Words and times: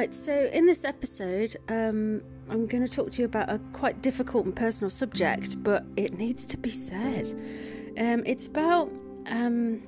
Right, 0.00 0.14
so 0.14 0.32
in 0.32 0.64
this 0.64 0.86
episode, 0.86 1.58
um, 1.68 2.22
I'm 2.48 2.66
going 2.66 2.82
to 2.82 2.88
talk 2.88 3.10
to 3.10 3.18
you 3.18 3.26
about 3.26 3.50
a 3.50 3.60
quite 3.74 4.00
difficult 4.00 4.46
and 4.46 4.56
personal 4.56 4.88
subject, 4.88 5.62
but 5.62 5.84
it 5.94 6.14
needs 6.14 6.46
to 6.46 6.56
be 6.56 6.70
said. 6.70 7.28
Um, 7.98 8.22
it's 8.24 8.46
about, 8.46 8.90
um, 9.26 9.82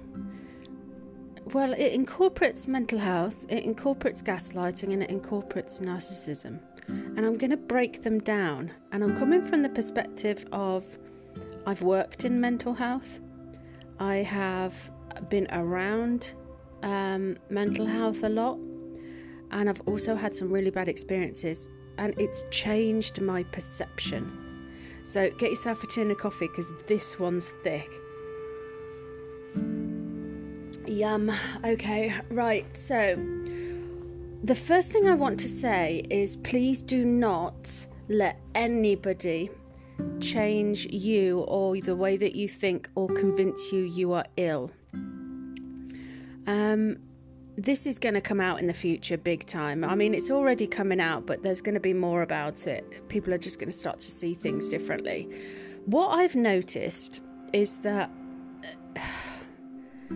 well, 1.54 1.72
it 1.72 1.94
incorporates 1.94 2.68
mental 2.68 2.98
health, 2.98 3.36
it 3.48 3.64
incorporates 3.64 4.20
gaslighting, 4.20 4.92
and 4.92 5.02
it 5.02 5.08
incorporates 5.08 5.80
narcissism. 5.80 6.58
And 6.88 7.20
I'm 7.20 7.38
going 7.38 7.52
to 7.52 7.56
break 7.56 8.02
them 8.02 8.20
down. 8.20 8.70
And 8.92 9.02
I'm 9.02 9.18
coming 9.18 9.46
from 9.46 9.62
the 9.62 9.70
perspective 9.70 10.44
of 10.52 10.84
I've 11.66 11.80
worked 11.80 12.26
in 12.26 12.38
mental 12.38 12.74
health, 12.74 13.18
I 13.98 14.16
have 14.16 14.76
been 15.30 15.48
around 15.52 16.34
um, 16.82 17.38
mental 17.48 17.86
health 17.86 18.24
a 18.24 18.28
lot 18.28 18.58
and 19.52 19.68
I've 19.68 19.80
also 19.86 20.14
had 20.14 20.34
some 20.34 20.50
really 20.50 20.70
bad 20.70 20.88
experiences, 20.88 21.70
and 21.98 22.18
it's 22.18 22.44
changed 22.50 23.20
my 23.20 23.42
perception. 23.44 24.38
So 25.04 25.30
get 25.30 25.50
yourself 25.50 25.82
a 25.82 25.86
tin 25.86 26.10
of 26.10 26.18
coffee 26.18 26.48
because 26.48 26.70
this 26.86 27.18
one's 27.18 27.48
thick. 27.62 27.90
Yum. 30.86 31.32
Okay, 31.64 32.14
right. 32.30 32.76
So 32.76 33.16
the 34.44 34.54
first 34.54 34.92
thing 34.92 35.08
I 35.08 35.14
want 35.14 35.38
to 35.40 35.48
say 35.48 36.04
is 36.10 36.36
please 36.36 36.82
do 36.82 37.04
not 37.04 37.86
let 38.08 38.40
anybody 38.54 39.50
change 40.20 40.86
you 40.86 41.40
or 41.40 41.76
the 41.80 41.96
way 41.96 42.16
that 42.16 42.34
you 42.34 42.48
think 42.48 42.88
or 42.94 43.08
convince 43.08 43.72
you 43.72 43.82
you 43.82 44.12
are 44.12 44.24
ill. 44.36 44.70
Um, 46.46 46.98
this 47.56 47.86
is 47.86 47.98
going 47.98 48.14
to 48.14 48.20
come 48.20 48.40
out 48.40 48.60
in 48.60 48.66
the 48.66 48.74
future 48.74 49.18
big 49.18 49.46
time. 49.46 49.84
I 49.84 49.94
mean, 49.94 50.14
it's 50.14 50.30
already 50.30 50.66
coming 50.66 51.00
out, 51.00 51.26
but 51.26 51.42
there's 51.42 51.60
going 51.60 51.74
to 51.74 51.80
be 51.80 51.92
more 51.92 52.22
about 52.22 52.66
it. 52.66 53.08
People 53.08 53.34
are 53.34 53.38
just 53.38 53.58
going 53.58 53.70
to 53.70 53.76
start 53.76 54.00
to 54.00 54.10
see 54.10 54.34
things 54.34 54.68
differently. 54.68 55.28
What 55.84 56.08
I've 56.08 56.34
noticed 56.34 57.20
is 57.52 57.76
that 57.78 58.10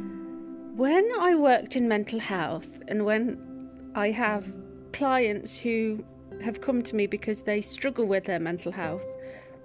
when 0.77 1.11
I 1.19 1.35
worked 1.35 1.77
in 1.77 1.89
mental 1.89 2.19
health 2.19 2.69
and 2.89 3.05
when 3.05 3.91
I 3.95 4.11
have 4.11 4.51
clients 4.93 5.59
who 5.59 6.03
have 6.43 6.61
come 6.61 6.83
to 6.83 6.97
me 6.97 7.07
because 7.07 7.41
they 7.41 7.61
struggle 7.61 8.07
with 8.07 8.25
their 8.25 8.41
mental 8.41 8.73
health, 8.73 9.07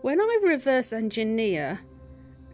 when 0.02 0.20
I 0.20 0.40
reverse 0.44 0.92
engineer 0.92 1.80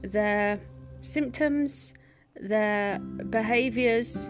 their 0.04 0.60
symptoms, 1.02 1.96
their 2.36 3.00
behaviors, 3.00 4.30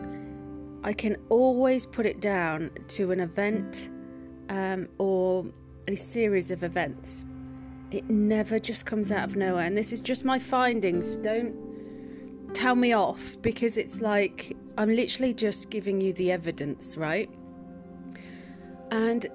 I 0.84 0.94
can 0.94 1.18
always 1.30 1.86
put 1.86 2.06
it 2.06 2.22
down 2.22 2.72
to 2.90 3.12
an 3.12 3.20
event 3.20 3.90
um, 4.50 4.88
or 4.98 5.46
a 5.88 5.96
series 5.96 6.52
of 6.52 6.64
events. 6.64 7.26
It 7.92 8.10
never 8.10 8.60
just 8.60 8.86
comes 8.86 9.12
out 9.12 9.24
of 9.24 9.36
nowhere. 9.36 9.66
And 9.66 9.78
this 9.78 9.92
is 9.92 10.02
just 10.02 10.26
my 10.26 10.40
findings. 10.40 11.16
Don't 11.16 11.56
tell 12.54 12.76
me 12.76 12.94
off 12.94 13.38
because 13.42 13.78
it's 13.78 14.02
like 14.02 14.56
I'm 14.78 14.96
literally 14.96 15.34
just 15.34 15.70
giving 15.70 16.00
you 16.02 16.14
the 16.14 16.32
evidence, 16.32 16.98
right? 16.98 17.30
And, 18.92 19.26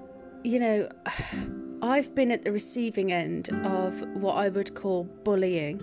you 0.43 0.59
know, 0.59 0.89
I've 1.81 2.15
been 2.15 2.31
at 2.31 2.45
the 2.45 2.51
receiving 2.51 3.11
end 3.11 3.49
of 3.65 4.01
what 4.13 4.35
I 4.35 4.47
would 4.49 4.73
call 4.73 5.03
bullying 5.03 5.81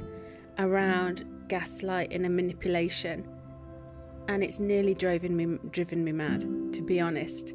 around 0.59 1.27
gaslighting 1.49 2.25
and 2.25 2.35
manipulation 2.35 3.29
and 4.31 4.45
it's 4.45 4.61
nearly 4.61 4.95
driven 4.95 5.37
me 5.37 5.59
driven 5.73 6.05
me 6.05 6.13
mad 6.13 6.41
to 6.73 6.83
be 6.83 7.01
honest. 7.01 7.51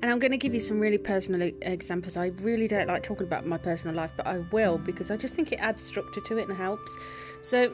And 0.00 0.10
i'm 0.10 0.18
going 0.18 0.30
to 0.30 0.36
give 0.36 0.52
you 0.52 0.60
some 0.60 0.78
really 0.78 0.98
personal 0.98 1.50
examples. 1.62 2.16
I 2.18 2.26
really 2.48 2.68
don't 2.68 2.86
like 2.86 3.02
talking 3.02 3.26
about 3.26 3.46
my 3.46 3.56
personal 3.56 3.96
life 3.96 4.10
but 4.16 4.26
i 4.26 4.38
will 4.52 4.76
because 4.76 5.10
i 5.10 5.16
just 5.16 5.34
think 5.34 5.52
it 5.52 5.56
adds 5.56 5.82
structure 5.82 6.20
to 6.20 6.38
it 6.38 6.48
and 6.48 6.56
helps. 6.56 6.94
So 7.40 7.72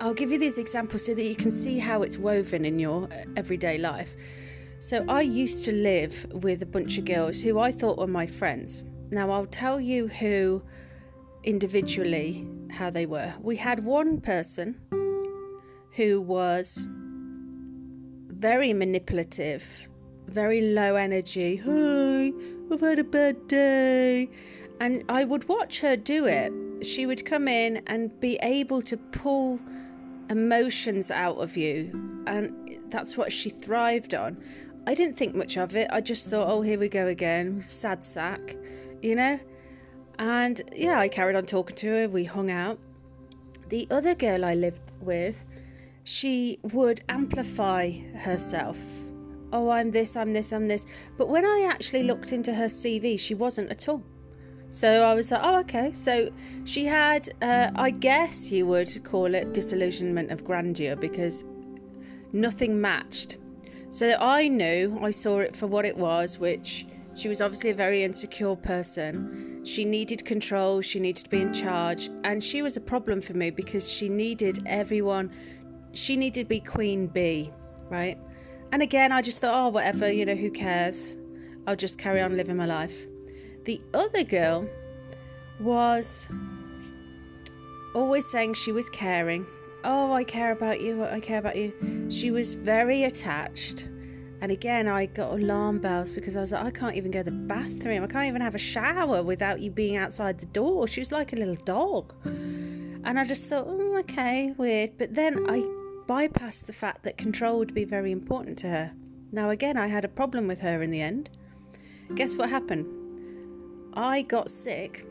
i'll 0.00 0.14
give 0.14 0.32
you 0.32 0.38
these 0.38 0.56
examples 0.56 1.04
so 1.04 1.14
that 1.14 1.24
you 1.24 1.36
can 1.36 1.50
see 1.50 1.78
how 1.78 2.02
it's 2.02 2.16
woven 2.16 2.64
in 2.64 2.78
your 2.78 3.04
uh, 3.04 3.24
everyday 3.36 3.76
life. 3.76 4.14
So 4.80 5.04
i 5.08 5.20
used 5.20 5.64
to 5.66 5.72
live 5.72 6.26
with 6.32 6.62
a 6.62 6.70
bunch 6.76 6.96
of 6.96 7.04
girls 7.04 7.42
who 7.42 7.58
i 7.58 7.70
thought 7.70 7.98
were 7.98 8.06
my 8.06 8.26
friends. 8.26 8.82
Now 9.10 9.30
i'll 9.30 9.52
tell 9.64 9.78
you 9.78 10.08
who 10.08 10.62
individually 11.44 12.48
how 12.70 12.88
they 12.88 13.04
were. 13.04 13.34
We 13.42 13.56
had 13.56 13.84
one 13.84 14.22
person 14.22 14.80
who 15.96 16.22
was 16.22 16.82
very 18.42 18.72
manipulative, 18.72 19.62
very 20.26 20.60
low 20.60 20.96
energy. 20.96 21.54
Hi, 21.58 22.32
I've 22.72 22.80
had 22.80 22.98
a 22.98 23.04
bad 23.04 23.46
day. 23.46 24.28
And 24.80 25.04
I 25.08 25.22
would 25.22 25.48
watch 25.48 25.78
her 25.78 25.96
do 25.96 26.26
it. 26.26 26.52
She 26.84 27.06
would 27.06 27.24
come 27.24 27.46
in 27.46 27.84
and 27.86 28.18
be 28.18 28.40
able 28.42 28.82
to 28.82 28.96
pull 28.96 29.60
emotions 30.28 31.08
out 31.12 31.36
of 31.36 31.56
you. 31.56 32.24
And 32.26 32.80
that's 32.90 33.16
what 33.16 33.32
she 33.32 33.48
thrived 33.48 34.12
on. 34.12 34.36
I 34.88 34.94
didn't 34.96 35.16
think 35.16 35.36
much 35.36 35.56
of 35.56 35.76
it. 35.76 35.86
I 35.92 36.00
just 36.00 36.28
thought, 36.28 36.48
oh, 36.48 36.62
here 36.62 36.80
we 36.80 36.88
go 36.88 37.06
again. 37.06 37.62
Sad 37.62 38.02
sack, 38.02 38.56
you 39.02 39.14
know? 39.14 39.38
And 40.18 40.60
yeah, 40.74 40.98
I 40.98 41.06
carried 41.06 41.36
on 41.36 41.46
talking 41.46 41.76
to 41.76 41.88
her. 41.92 42.08
We 42.08 42.24
hung 42.24 42.50
out. 42.50 42.80
The 43.68 43.86
other 43.88 44.16
girl 44.16 44.44
I 44.44 44.54
lived 44.54 44.80
with, 45.00 45.44
she 46.04 46.58
would 46.62 47.02
amplify 47.08 47.90
herself. 48.16 48.78
Oh, 49.52 49.70
I'm 49.70 49.90
this, 49.90 50.16
I'm 50.16 50.32
this, 50.32 50.52
I'm 50.52 50.66
this. 50.66 50.86
But 51.16 51.28
when 51.28 51.44
I 51.44 51.68
actually 51.70 52.04
looked 52.04 52.32
into 52.32 52.54
her 52.54 52.66
CV, 52.66 53.18
she 53.18 53.34
wasn't 53.34 53.70
at 53.70 53.88
all. 53.88 54.02
So 54.70 55.04
I 55.04 55.12
was 55.12 55.30
like, 55.30 55.42
oh, 55.44 55.58
okay. 55.60 55.92
So 55.92 56.30
she 56.64 56.86
had, 56.86 57.28
uh, 57.42 57.70
I 57.74 57.90
guess 57.90 58.50
you 58.50 58.66
would 58.66 59.04
call 59.04 59.34
it 59.34 59.52
disillusionment 59.52 60.30
of 60.30 60.44
grandeur 60.44 60.96
because 60.96 61.44
nothing 62.32 62.80
matched. 62.80 63.36
So 63.90 64.12
I 64.18 64.48
knew, 64.48 64.98
I 65.02 65.10
saw 65.10 65.40
it 65.40 65.54
for 65.54 65.66
what 65.66 65.84
it 65.84 65.94
was, 65.94 66.38
which 66.38 66.86
she 67.14 67.28
was 67.28 67.42
obviously 67.42 67.68
a 67.68 67.74
very 67.74 68.02
insecure 68.02 68.56
person. 68.56 69.60
She 69.64 69.84
needed 69.84 70.24
control, 70.24 70.80
she 70.80 70.98
needed 70.98 71.24
to 71.24 71.30
be 71.30 71.42
in 71.42 71.52
charge, 71.52 72.08
and 72.24 72.42
she 72.42 72.62
was 72.62 72.78
a 72.78 72.80
problem 72.80 73.20
for 73.20 73.34
me 73.34 73.50
because 73.50 73.86
she 73.86 74.08
needed 74.08 74.62
everyone 74.64 75.30
she 75.92 76.16
needed 76.16 76.40
to 76.40 76.44
be 76.46 76.60
queen 76.60 77.06
bee, 77.06 77.52
right? 77.88 78.18
And 78.72 78.82
again, 78.82 79.12
I 79.12 79.22
just 79.22 79.40
thought, 79.40 79.54
oh, 79.54 79.68
whatever, 79.68 80.10
you 80.10 80.24
know, 80.24 80.34
who 80.34 80.50
cares? 80.50 81.16
I'll 81.66 81.76
just 81.76 81.98
carry 81.98 82.20
on 82.20 82.36
living 82.36 82.56
my 82.56 82.66
life. 82.66 83.06
The 83.64 83.80
other 83.94 84.24
girl 84.24 84.66
was 85.60 86.26
always 87.94 88.26
saying 88.30 88.54
she 88.54 88.72
was 88.72 88.88
caring. 88.88 89.46
Oh, 89.84 90.12
I 90.12 90.24
care 90.24 90.52
about 90.52 90.80
you, 90.80 91.04
I 91.04 91.20
care 91.20 91.38
about 91.38 91.56
you. 91.56 91.72
She 92.08 92.30
was 92.30 92.54
very 92.54 93.04
attached. 93.04 93.88
And 94.40 94.50
again, 94.50 94.88
I 94.88 95.06
got 95.06 95.32
alarm 95.32 95.78
bells 95.78 96.10
because 96.10 96.36
I 96.36 96.40
was 96.40 96.50
like, 96.50 96.64
I 96.64 96.70
can't 96.72 96.96
even 96.96 97.12
go 97.12 97.20
to 97.22 97.30
the 97.30 97.36
bathroom. 97.36 98.02
I 98.02 98.06
can't 98.08 98.26
even 98.26 98.40
have 98.40 98.56
a 98.56 98.58
shower 98.58 99.22
without 99.22 99.60
you 99.60 99.70
being 99.70 99.96
outside 99.96 100.40
the 100.40 100.46
door. 100.46 100.88
She 100.88 101.00
was 101.00 101.12
like 101.12 101.32
a 101.32 101.36
little 101.36 101.54
dog. 101.54 102.12
And 102.24 103.20
I 103.20 103.24
just 103.24 103.48
thought, 103.48 103.66
oh, 103.68 103.96
okay, 103.98 104.52
weird. 104.56 104.98
But 104.98 105.14
then 105.14 105.46
I 105.48 105.60
bypassed 106.06 106.66
the 106.66 106.72
fact 106.72 107.02
that 107.04 107.16
control 107.16 107.58
would 107.58 107.74
be 107.74 107.84
very 107.84 108.12
important 108.12 108.58
to 108.58 108.68
her. 108.68 108.92
Now, 109.32 109.50
again, 109.50 109.76
I 109.76 109.86
had 109.86 110.04
a 110.04 110.08
problem 110.08 110.46
with 110.46 110.60
her 110.60 110.82
in 110.82 110.90
the 110.90 111.00
end. 111.00 111.30
Guess 112.14 112.36
what 112.36 112.50
happened? 112.50 112.86
I 113.94 114.22
got 114.22 114.50
sick 114.50 115.06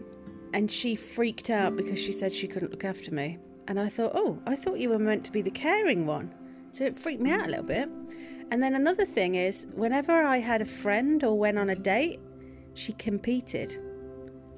and 0.54 0.70
she 0.72 0.96
freaked 0.96 1.50
out 1.50 1.76
because 1.76 2.00
she 2.00 2.12
said 2.12 2.34
she 2.34 2.48
couldn't 2.48 2.72
look 2.72 2.84
after 2.84 3.14
me. 3.14 3.40
And 3.68 3.80
I 3.80 3.90
thought, 3.90 4.12
oh, 4.14 4.40
I 4.46 4.56
thought 4.56 4.80
you 4.80 4.90
were 4.90 5.00
meant 5.00 5.24
to 5.26 5.32
be 5.32 5.42
the 5.42 5.52
caring 5.52 6.06
one. 6.06 6.34
So 6.72 6.84
it 6.84 7.00
freaked 7.00 7.22
me 7.22 7.32
out 7.32 7.46
a 7.46 7.50
little 7.50 7.64
bit. 7.64 7.90
And 8.52 8.62
then 8.62 8.76
another 8.76 9.06
thing 9.06 9.36
is, 9.36 9.66
whenever 9.74 10.12
I 10.12 10.40
had 10.40 10.62
a 10.62 10.66
friend 10.66 11.24
or 11.24 11.38
went 11.38 11.58
on 11.58 11.70
a 11.70 11.76
date, 11.76 12.20
she 12.74 12.94
competed. 12.94 13.82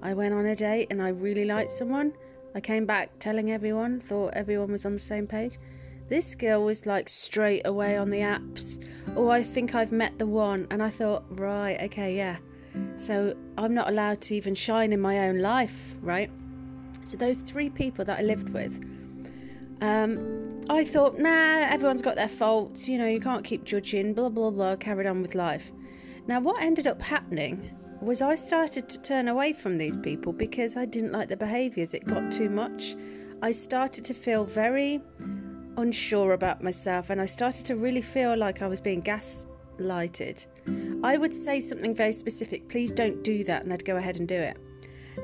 I 0.01 0.13
went 0.13 0.33
on 0.33 0.45
a 0.45 0.55
date 0.55 0.87
and 0.89 1.01
I 1.01 1.09
really 1.09 1.45
liked 1.45 1.71
someone. 1.71 2.13
I 2.55 2.59
came 2.59 2.85
back 2.85 3.11
telling 3.19 3.51
everyone, 3.51 3.99
thought 3.99 4.33
everyone 4.33 4.71
was 4.71 4.85
on 4.85 4.93
the 4.93 4.99
same 4.99 5.27
page. 5.27 5.57
This 6.09 6.35
girl 6.35 6.63
was 6.63 6.85
like 6.85 7.09
straight 7.09 7.61
away 7.65 7.97
on 7.97 8.09
the 8.09 8.19
apps. 8.19 8.83
Oh, 9.15 9.29
I 9.29 9.43
think 9.43 9.73
I've 9.73 9.91
met 9.91 10.19
the 10.19 10.27
one. 10.27 10.67
And 10.69 10.83
I 10.83 10.89
thought, 10.89 11.23
right, 11.29 11.79
okay, 11.83 12.15
yeah. 12.15 12.37
So 12.97 13.35
I'm 13.57 13.73
not 13.73 13.89
allowed 13.89 14.21
to 14.21 14.35
even 14.35 14.55
shine 14.55 14.93
in 14.93 14.99
my 14.99 15.27
own 15.27 15.39
life, 15.39 15.95
right? 16.01 16.29
So 17.03 17.17
those 17.17 17.41
three 17.41 17.69
people 17.69 18.05
that 18.05 18.19
I 18.19 18.21
lived 18.21 18.49
with, 18.49 18.83
um, 19.81 20.57
I 20.69 20.83
thought, 20.83 21.19
nah, 21.19 21.65
everyone's 21.69 22.01
got 22.01 22.15
their 22.15 22.29
faults. 22.29 22.87
You 22.87 22.97
know, 22.97 23.07
you 23.07 23.19
can't 23.19 23.43
keep 23.43 23.63
judging, 23.63 24.13
blah, 24.13 24.29
blah, 24.29 24.49
blah, 24.49 24.75
carried 24.75 25.07
on 25.07 25.21
with 25.21 25.35
life. 25.35 25.71
Now, 26.27 26.39
what 26.39 26.61
ended 26.61 26.87
up 26.87 27.01
happening 27.01 27.77
was 28.01 28.21
I 28.21 28.35
started 28.35 28.89
to 28.89 29.01
turn 29.01 29.27
away 29.27 29.53
from 29.53 29.77
these 29.77 29.97
people 29.97 30.33
because 30.33 30.77
I 30.77 30.85
didn't 30.85 31.11
like 31.11 31.29
the 31.29 31.37
behaviours. 31.37 31.93
It 31.93 32.05
got 32.05 32.31
too 32.31 32.49
much. 32.49 32.95
I 33.41 33.51
started 33.51 34.05
to 34.05 34.13
feel 34.13 34.45
very 34.45 35.01
unsure 35.77 36.33
about 36.33 36.63
myself 36.63 37.09
and 37.09 37.19
I 37.19 37.25
started 37.25 37.65
to 37.67 37.75
really 37.75 38.01
feel 38.01 38.35
like 38.37 38.61
I 38.61 38.67
was 38.67 38.81
being 38.81 39.01
gaslighted. 39.01 40.45
I 41.03 41.17
would 41.17 41.35
say 41.35 41.59
something 41.59 41.93
very 41.93 42.13
specific, 42.13 42.69
please 42.69 42.91
don't 42.91 43.23
do 43.23 43.43
that, 43.43 43.63
and 43.63 43.71
they'd 43.71 43.83
go 43.83 43.97
ahead 43.97 44.17
and 44.17 44.27
do 44.27 44.35
it. 44.35 44.57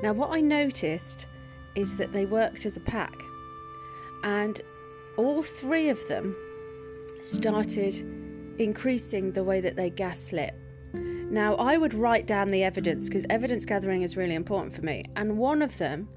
Now, 0.02 0.12
what 0.12 0.30
I 0.30 0.40
noticed 0.40 1.26
is 1.74 1.96
that 1.96 2.12
they 2.12 2.26
worked 2.26 2.66
as 2.66 2.76
a 2.76 2.80
pack, 2.80 3.14
and 4.22 4.60
all 5.16 5.42
three 5.42 5.88
of 5.88 6.06
them 6.08 6.36
started 7.22 7.94
increasing 8.58 9.32
the 9.32 9.44
way 9.44 9.60
that 9.62 9.76
they 9.76 9.88
gaslit. 9.88 10.54
Now, 10.92 11.54
I 11.56 11.76
would 11.76 11.94
write 11.94 12.26
down 12.26 12.50
the 12.50 12.64
evidence 12.64 13.08
because 13.08 13.24
evidence 13.30 13.64
gathering 13.64 14.02
is 14.02 14.16
really 14.16 14.34
important 14.34 14.74
for 14.74 14.82
me, 14.82 15.04
and 15.16 15.38
one 15.38 15.62
of 15.62 15.78
them 15.78 16.08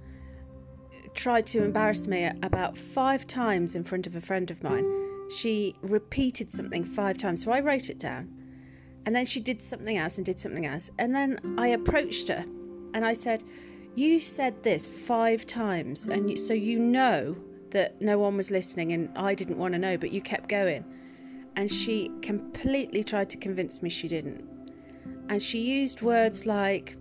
tried 1.13 1.45
to 1.47 1.63
embarrass 1.63 2.07
me 2.07 2.29
about 2.41 2.77
five 2.77 3.27
times 3.27 3.75
in 3.75 3.83
front 3.83 4.07
of 4.07 4.15
a 4.15 4.21
friend 4.21 4.49
of 4.51 4.63
mine. 4.63 4.85
She 5.29 5.75
repeated 5.81 6.51
something 6.51 6.83
five 6.83 7.17
times, 7.17 7.43
so 7.43 7.51
I 7.51 7.59
wrote 7.59 7.89
it 7.89 7.99
down. 7.99 8.29
And 9.05 9.15
then 9.15 9.25
she 9.25 9.39
did 9.39 9.61
something 9.61 9.97
else 9.97 10.17
and 10.17 10.25
did 10.25 10.39
something 10.39 10.65
else. 10.65 10.89
And 10.97 11.13
then 11.13 11.55
I 11.57 11.69
approached 11.69 12.27
her 12.29 12.45
and 12.93 13.05
I 13.05 13.13
said, 13.13 13.43
You 13.95 14.19
said 14.19 14.63
this 14.63 14.87
five 14.87 15.45
times, 15.45 16.07
and 16.07 16.39
so 16.39 16.53
you 16.53 16.79
know 16.79 17.35
that 17.71 18.01
no 18.01 18.19
one 18.19 18.37
was 18.37 18.51
listening 18.51 18.93
and 18.93 19.09
I 19.17 19.33
didn't 19.33 19.57
want 19.57 19.73
to 19.73 19.79
know, 19.79 19.97
but 19.97 20.11
you 20.11 20.21
kept 20.21 20.47
going. 20.47 20.85
And 21.55 21.71
she 21.71 22.11
completely 22.21 23.03
tried 23.03 23.29
to 23.31 23.37
convince 23.37 23.81
me 23.81 23.89
she 23.89 24.07
didn't. 24.07 24.43
And 25.29 25.41
she 25.41 25.59
used 25.59 26.01
words 26.01 26.45
like, 26.45 26.97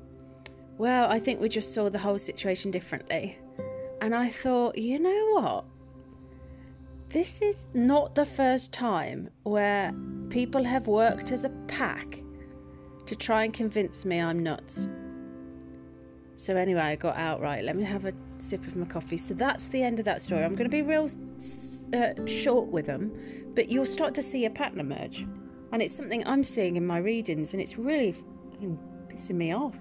Well, 0.78 1.10
I 1.10 1.18
think 1.18 1.40
we 1.40 1.48
just 1.48 1.72
saw 1.72 1.88
the 1.88 1.98
whole 1.98 2.18
situation 2.18 2.70
differently. 2.70 3.38
And 4.02 4.16
I 4.16 4.30
thought, 4.30 4.76
you 4.76 4.98
know 4.98 5.28
what? 5.34 5.64
This 7.10 7.40
is 7.40 7.66
not 7.72 8.16
the 8.16 8.26
first 8.26 8.72
time 8.72 9.30
where 9.44 9.94
people 10.28 10.64
have 10.64 10.88
worked 10.88 11.30
as 11.30 11.44
a 11.44 11.50
pack 11.68 12.20
to 13.06 13.14
try 13.14 13.44
and 13.44 13.54
convince 13.54 14.04
me 14.04 14.20
I'm 14.20 14.42
nuts. 14.42 14.88
So, 16.34 16.56
anyway, 16.56 16.80
I 16.80 16.96
got 16.96 17.16
out 17.16 17.40
right. 17.40 17.62
Let 17.62 17.76
me 17.76 17.84
have 17.84 18.04
a 18.04 18.12
sip 18.38 18.66
of 18.66 18.74
my 18.74 18.86
coffee. 18.86 19.18
So, 19.18 19.34
that's 19.34 19.68
the 19.68 19.80
end 19.80 20.00
of 20.00 20.04
that 20.06 20.20
story. 20.20 20.42
I'm 20.42 20.56
going 20.56 20.68
to 20.68 20.76
be 20.76 20.82
real 20.82 21.08
uh, 21.94 22.26
short 22.26 22.66
with 22.66 22.86
them, 22.86 23.12
but 23.54 23.68
you'll 23.68 23.86
start 23.86 24.14
to 24.14 24.22
see 24.24 24.46
a 24.46 24.50
pattern 24.50 24.80
emerge. 24.80 25.28
And 25.70 25.80
it's 25.80 25.94
something 25.94 26.26
I'm 26.26 26.42
seeing 26.42 26.74
in 26.74 26.84
my 26.84 26.98
readings, 26.98 27.52
and 27.52 27.62
it's 27.62 27.78
really 27.78 28.16
pissing 29.08 29.36
me 29.36 29.54
off. 29.54 29.76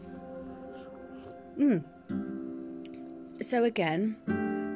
Mm. 1.57 1.83
So, 3.41 3.63
again, 3.63 4.17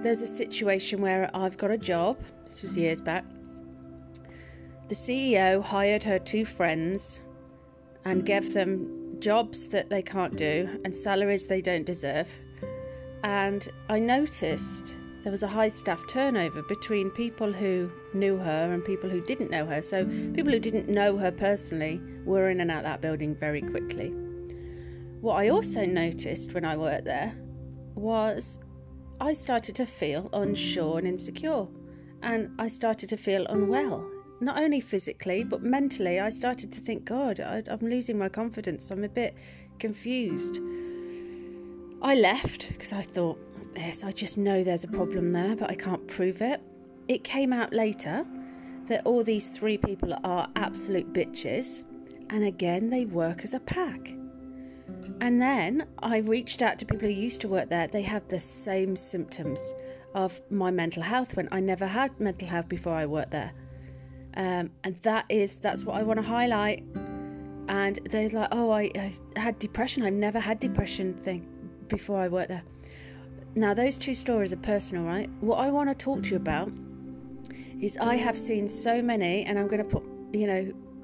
there's 0.01 0.23
a 0.23 0.27
situation 0.27 0.99
where 0.99 1.29
I've 1.35 1.55
got 1.55 1.69
a 1.69 1.77
job. 1.77 2.17
This 2.45 2.63
was 2.63 2.75
years 2.75 2.99
back. 2.99 3.23
The 4.87 4.95
CEO 4.95 5.63
hired 5.63 6.03
her 6.03 6.17
two 6.17 6.45
friends 6.45 7.21
and 8.05 8.25
gave 8.25 8.53
them 8.53 9.17
jobs 9.19 9.67
that 9.67 9.91
they 9.91 10.01
can't 10.01 10.35
do 10.35 10.79
and 10.83 10.97
salaries 10.97 11.45
they 11.45 11.61
don't 11.61 11.85
deserve. 11.85 12.27
And 13.23 13.69
I 13.87 13.99
noticed 13.99 14.95
there 15.21 15.31
was 15.31 15.43
a 15.43 15.47
high 15.47 15.69
staff 15.69 16.01
turnover 16.07 16.63
between 16.63 17.11
people 17.11 17.53
who 17.53 17.91
knew 18.15 18.37
her 18.37 18.73
and 18.73 18.83
people 18.83 19.11
who 19.11 19.21
didn't 19.21 19.51
know 19.51 19.67
her. 19.67 19.83
So, 19.83 20.05
people 20.05 20.51
who 20.51 20.59
didn't 20.59 20.89
know 20.89 21.17
her 21.17 21.31
personally 21.31 22.01
were 22.25 22.49
in 22.49 22.61
and 22.61 22.71
out 22.71 22.81
that 22.83 22.99
building 22.99 23.35
very 23.35 23.61
quickly. 23.61 24.09
What 25.21 25.35
I 25.35 25.49
also 25.49 25.85
noticed 25.85 26.53
when 26.53 26.65
I 26.65 26.75
worked 26.77 27.05
there 27.05 27.35
was 27.95 28.59
I 29.19 29.33
started 29.33 29.75
to 29.75 29.85
feel 29.85 30.29
unsure 30.33 30.97
and 30.97 31.07
insecure, 31.07 31.67
and 32.21 32.51
I 32.59 32.67
started 32.67 33.09
to 33.09 33.17
feel 33.17 33.45
unwell. 33.47 34.09
Not 34.41 34.57
only 34.57 34.81
physically, 34.81 35.43
but 35.43 35.63
mentally, 35.63 36.19
I 36.19 36.29
started 36.29 36.73
to 36.73 36.81
think, 36.81 37.05
God, 37.05 37.39
I, 37.39 37.63
am 37.67 37.79
losing 37.79 38.17
my 38.17 38.27
confidence. 38.27 38.91
I'm 38.91 39.03
a 39.05 39.09
bit 39.09 39.35
confused. 39.79 40.59
I 42.01 42.15
left 42.15 42.67
because 42.69 42.91
I 42.91 43.01
thought, 43.01 43.39
yes, 43.75 44.03
I 44.03 44.11
just 44.11 44.37
know 44.37 44.63
there's 44.63 44.83
a 44.83 44.89
problem 44.89 45.31
there, 45.31 45.55
but 45.55 45.69
I 45.69 45.75
can't 45.75 46.05
prove 46.07 46.41
it. 46.41 46.61
It 47.07 47.23
came 47.23 47.53
out 47.53 47.73
later 47.73 48.25
that 48.87 49.05
all 49.05 49.23
these 49.23 49.47
three 49.47 49.77
people 49.77 50.13
are 50.23 50.49
absolute 50.55 51.13
bitches, 51.13 51.83
and 52.29 52.43
again, 52.43 52.89
they 52.89 53.05
work 53.05 53.43
as 53.43 53.53
a 53.53 53.59
pack. 53.61 54.13
And 55.21 55.41
then 55.41 55.87
I 55.99 56.17
reached 56.17 56.61
out 56.61 56.77
to 56.79 56.85
people 56.85 57.07
who 57.07 57.13
used 57.13 57.41
to 57.41 57.47
work 57.47 57.69
there. 57.69 57.87
They 57.87 58.01
had 58.01 58.27
the 58.29 58.39
same 58.39 58.95
symptoms 58.95 59.73
of 60.13 60.39
my 60.49 60.71
mental 60.71 61.03
health 61.03 61.35
when 61.35 61.47
I 61.51 61.59
never 61.59 61.87
had 61.87 62.19
mental 62.19 62.47
health 62.47 62.69
before 62.69 62.93
I 62.93 63.05
worked 63.05 63.31
there. 63.31 63.53
Um, 64.37 64.71
and 64.83 64.99
that 65.03 65.25
is 65.29 65.57
that's 65.57 65.83
what 65.83 65.95
I 65.95 66.03
want 66.03 66.17
to 66.17 66.25
highlight. 66.25 66.83
And 67.67 67.99
they're 68.09 68.29
like, 68.29 68.49
oh, 68.51 68.69
I, 68.71 68.91
I 68.95 69.13
had 69.39 69.57
depression. 69.59 70.03
I've 70.03 70.13
never 70.13 70.39
had 70.39 70.59
depression 70.59 71.13
thing 71.23 71.47
before 71.87 72.19
I 72.19 72.27
worked 72.27 72.49
there. 72.49 72.63
Now 73.55 73.73
those 73.73 73.97
two 73.97 74.13
stories 74.13 74.51
are 74.51 74.57
personal, 74.57 75.03
right? 75.05 75.29
What 75.39 75.57
I 75.57 75.69
want 75.69 75.89
to 75.89 75.95
talk 75.95 76.23
to 76.23 76.29
you 76.31 76.35
about 76.35 76.71
is 77.81 77.97
I 77.97 78.15
have 78.15 78.37
seen 78.37 78.67
so 78.67 79.01
many, 79.01 79.45
and 79.45 79.57
I'm 79.57 79.67
going 79.67 79.83
to 79.83 79.89
put, 79.89 80.03
you 80.33 80.47
know, 80.47 80.63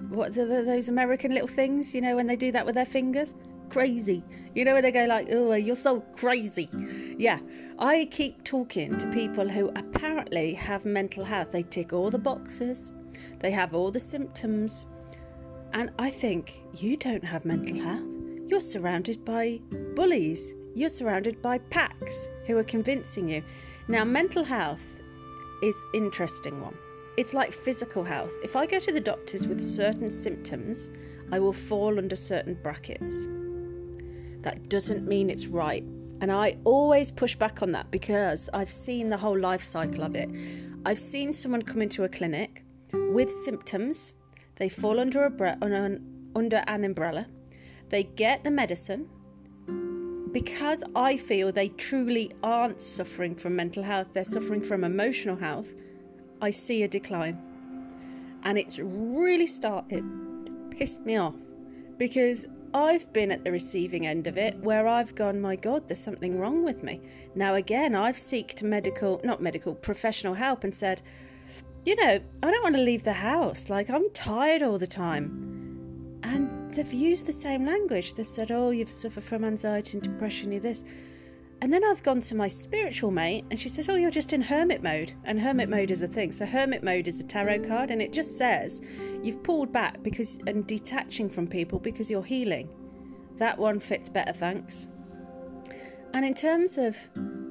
what 0.09 0.33
the, 0.33 0.45
the, 0.45 0.63
those 0.63 0.89
American 0.89 1.33
little 1.33 1.47
things, 1.47 1.93
you 1.93 2.01
know, 2.01 2.15
when 2.15 2.27
they 2.27 2.35
do 2.35 2.51
that 2.51 2.65
with 2.65 2.75
their 2.75 2.85
fingers 2.85 3.35
crazy. 3.71 4.23
You 4.53 4.65
know, 4.65 4.73
where 4.73 4.81
they 4.81 4.91
go 4.91 5.06
like, 5.06 5.27
oh, 5.31 5.53
you're 5.53 5.75
so 5.75 6.01
crazy. 6.01 6.69
Yeah, 7.18 7.39
I 7.79 8.07
keep 8.12 8.44
talking 8.44 8.97
to 8.97 9.12
people 9.12 9.47
who 9.47 9.71
apparently 9.75 10.53
have 10.56 10.83
mental 10.85 11.23
health. 11.23 11.51
They 11.51 11.63
tick 11.63 11.94
all 11.94 12.12
the 12.12 12.19
boxes, 12.19 12.91
they 13.39 13.51
have 13.51 13.73
all 13.73 13.89
the 13.91 14.00
symptoms. 14.00 14.85
And 15.73 15.89
I 15.97 16.09
think 16.09 16.63
you 16.75 16.97
don't 16.97 17.23
have 17.23 17.45
mental 17.45 17.79
health. 17.79 18.03
You're 18.45 18.59
surrounded 18.59 19.23
by 19.23 19.62
bullies. 19.95 20.53
You're 20.75 20.89
surrounded 20.89 21.41
by 21.41 21.59
packs 21.59 22.27
who 22.45 22.57
are 22.57 22.63
convincing 22.65 23.29
you. 23.29 23.41
Now, 23.88 24.03
mental 24.03 24.44
health 24.44 24.83
is 25.63 25.81
interesting 25.94 26.59
one. 26.59 26.77
It's 27.17 27.33
like 27.33 27.53
physical 27.53 28.03
health. 28.03 28.33
If 28.44 28.57
I 28.57 28.65
go 28.65 28.79
to 28.79 28.91
the 28.91 29.00
doctors 29.00 29.47
with 29.47 29.62
certain 29.62 30.12
symptoms, 30.12 30.89
I 31.31 31.39
will 31.39 31.53
fall 31.53 31.97
under 31.97 32.17
certain 32.17 32.56
brackets 32.56 33.27
that 34.41 34.69
doesn't 34.69 35.07
mean 35.07 35.29
it's 35.29 35.47
right. 35.47 35.83
And 36.21 36.31
I 36.31 36.57
always 36.63 37.09
push 37.09 37.35
back 37.35 37.61
on 37.61 37.71
that 37.71 37.89
because 37.89 38.49
I've 38.53 38.69
seen 38.71 39.09
the 39.09 39.17
whole 39.17 39.38
life 39.38 39.63
cycle 39.63 40.03
of 40.03 40.15
it. 40.15 40.29
I've 40.85 40.99
seen 40.99 41.33
someone 41.33 41.61
come 41.61 41.81
into 41.81 42.03
a 42.03 42.09
clinic 42.09 42.63
with 42.93 43.31
symptoms, 43.31 44.13
they 44.55 44.69
fall 44.69 45.00
under, 45.00 45.25
a 45.25 45.29
bre- 45.29 45.57
under 45.62 46.63
an 46.67 46.83
umbrella, 46.86 47.27
they 47.89 48.03
get 48.03 48.43
the 48.43 48.51
medicine. 48.51 49.10
Because 50.31 50.83
I 50.95 51.17
feel 51.17 51.51
they 51.51 51.69
truly 51.69 52.31
aren't 52.41 52.81
suffering 52.81 53.36
from 53.36 53.55
mental 53.55 53.83
health, 53.83 54.07
they're 54.13 54.24
suffering 54.24 54.62
from 54.62 54.83
emotional 54.83 55.36
health, 55.36 55.74
I 56.41 56.51
see 56.51 56.83
a 56.83 56.88
decline. 56.88 57.38
And 58.43 58.57
it's 58.57 58.79
really 58.79 59.48
started 59.48 60.03
to 60.45 60.69
piss 60.71 61.00
me 61.00 61.17
off 61.17 61.36
because 61.98 62.45
I've 62.73 63.11
been 63.11 63.31
at 63.31 63.43
the 63.43 63.51
receiving 63.51 64.07
end 64.07 64.27
of 64.27 64.37
it 64.37 64.57
where 64.59 64.87
I've 64.87 65.13
gone, 65.15 65.41
my 65.41 65.55
God, 65.55 65.87
there's 65.87 65.99
something 65.99 66.39
wrong 66.39 66.63
with 66.63 66.83
me. 66.83 67.01
Now, 67.35 67.55
again, 67.55 67.95
I've 67.95 68.17
sought 68.17 68.63
medical, 68.63 69.19
not 69.23 69.41
medical, 69.41 69.75
professional 69.75 70.35
help 70.35 70.63
and 70.63 70.73
said, 70.73 71.01
you 71.85 71.95
know, 71.95 72.19
I 72.43 72.51
don't 72.51 72.63
want 72.63 72.75
to 72.75 72.81
leave 72.81 73.03
the 73.03 73.13
house. 73.13 73.69
Like, 73.69 73.89
I'm 73.89 74.09
tired 74.11 74.61
all 74.61 74.77
the 74.77 74.87
time. 74.87 76.19
And 76.23 76.73
they've 76.73 76.93
used 76.93 77.25
the 77.25 77.33
same 77.33 77.65
language. 77.65 78.13
They've 78.13 78.27
said, 78.27 78.51
oh, 78.51 78.69
you've 78.69 78.89
suffered 78.89 79.23
from 79.23 79.43
anxiety 79.43 79.97
and 79.97 80.03
depression, 80.03 80.51
you're 80.51 80.61
this. 80.61 80.83
And 81.62 81.72
then 81.72 81.84
I've 81.84 82.01
gone 82.01 82.22
to 82.22 82.36
my 82.36 82.48
spiritual 82.48 83.12
mate, 83.12 83.46
and 83.51 83.60
she 83.60 83.70
says, 83.70 83.88
Oh, 83.88 83.96
you're 83.96 84.10
just 84.10 84.34
in 84.34 84.41
hermit 84.41 84.82
mode. 84.82 85.13
And 85.25 85.39
hermit 85.39 85.70
mm-hmm. 85.70 85.80
mode 85.80 85.91
is 85.91 86.01
a 86.01 86.08
thing. 86.08 86.32
So, 86.32 86.46
hermit 86.46 86.84
mode 86.84 87.08
is 87.08 87.20
a 87.20 87.24
tarot 87.24 87.68
card, 87.68 87.91
and 87.91 88.01
it 88.01 88.12
just 88.12 88.36
says 88.38 88.82
you've 89.22 89.44
pulled 89.44 89.72
back 89.72 90.01
because 90.01 90.39
and 90.48 90.65
detaching 90.65 91.30
from 91.30 91.48
people 91.48 91.80
because 91.80 92.10
you're 92.10 92.24
healing. 92.24 92.70
That 93.38 93.58
one 93.58 93.80
fits 93.80 94.10
better, 94.10 94.34
thanks. 94.34 94.88
And 96.13 96.25
in 96.25 96.34
terms 96.34 96.77
of 96.77 96.98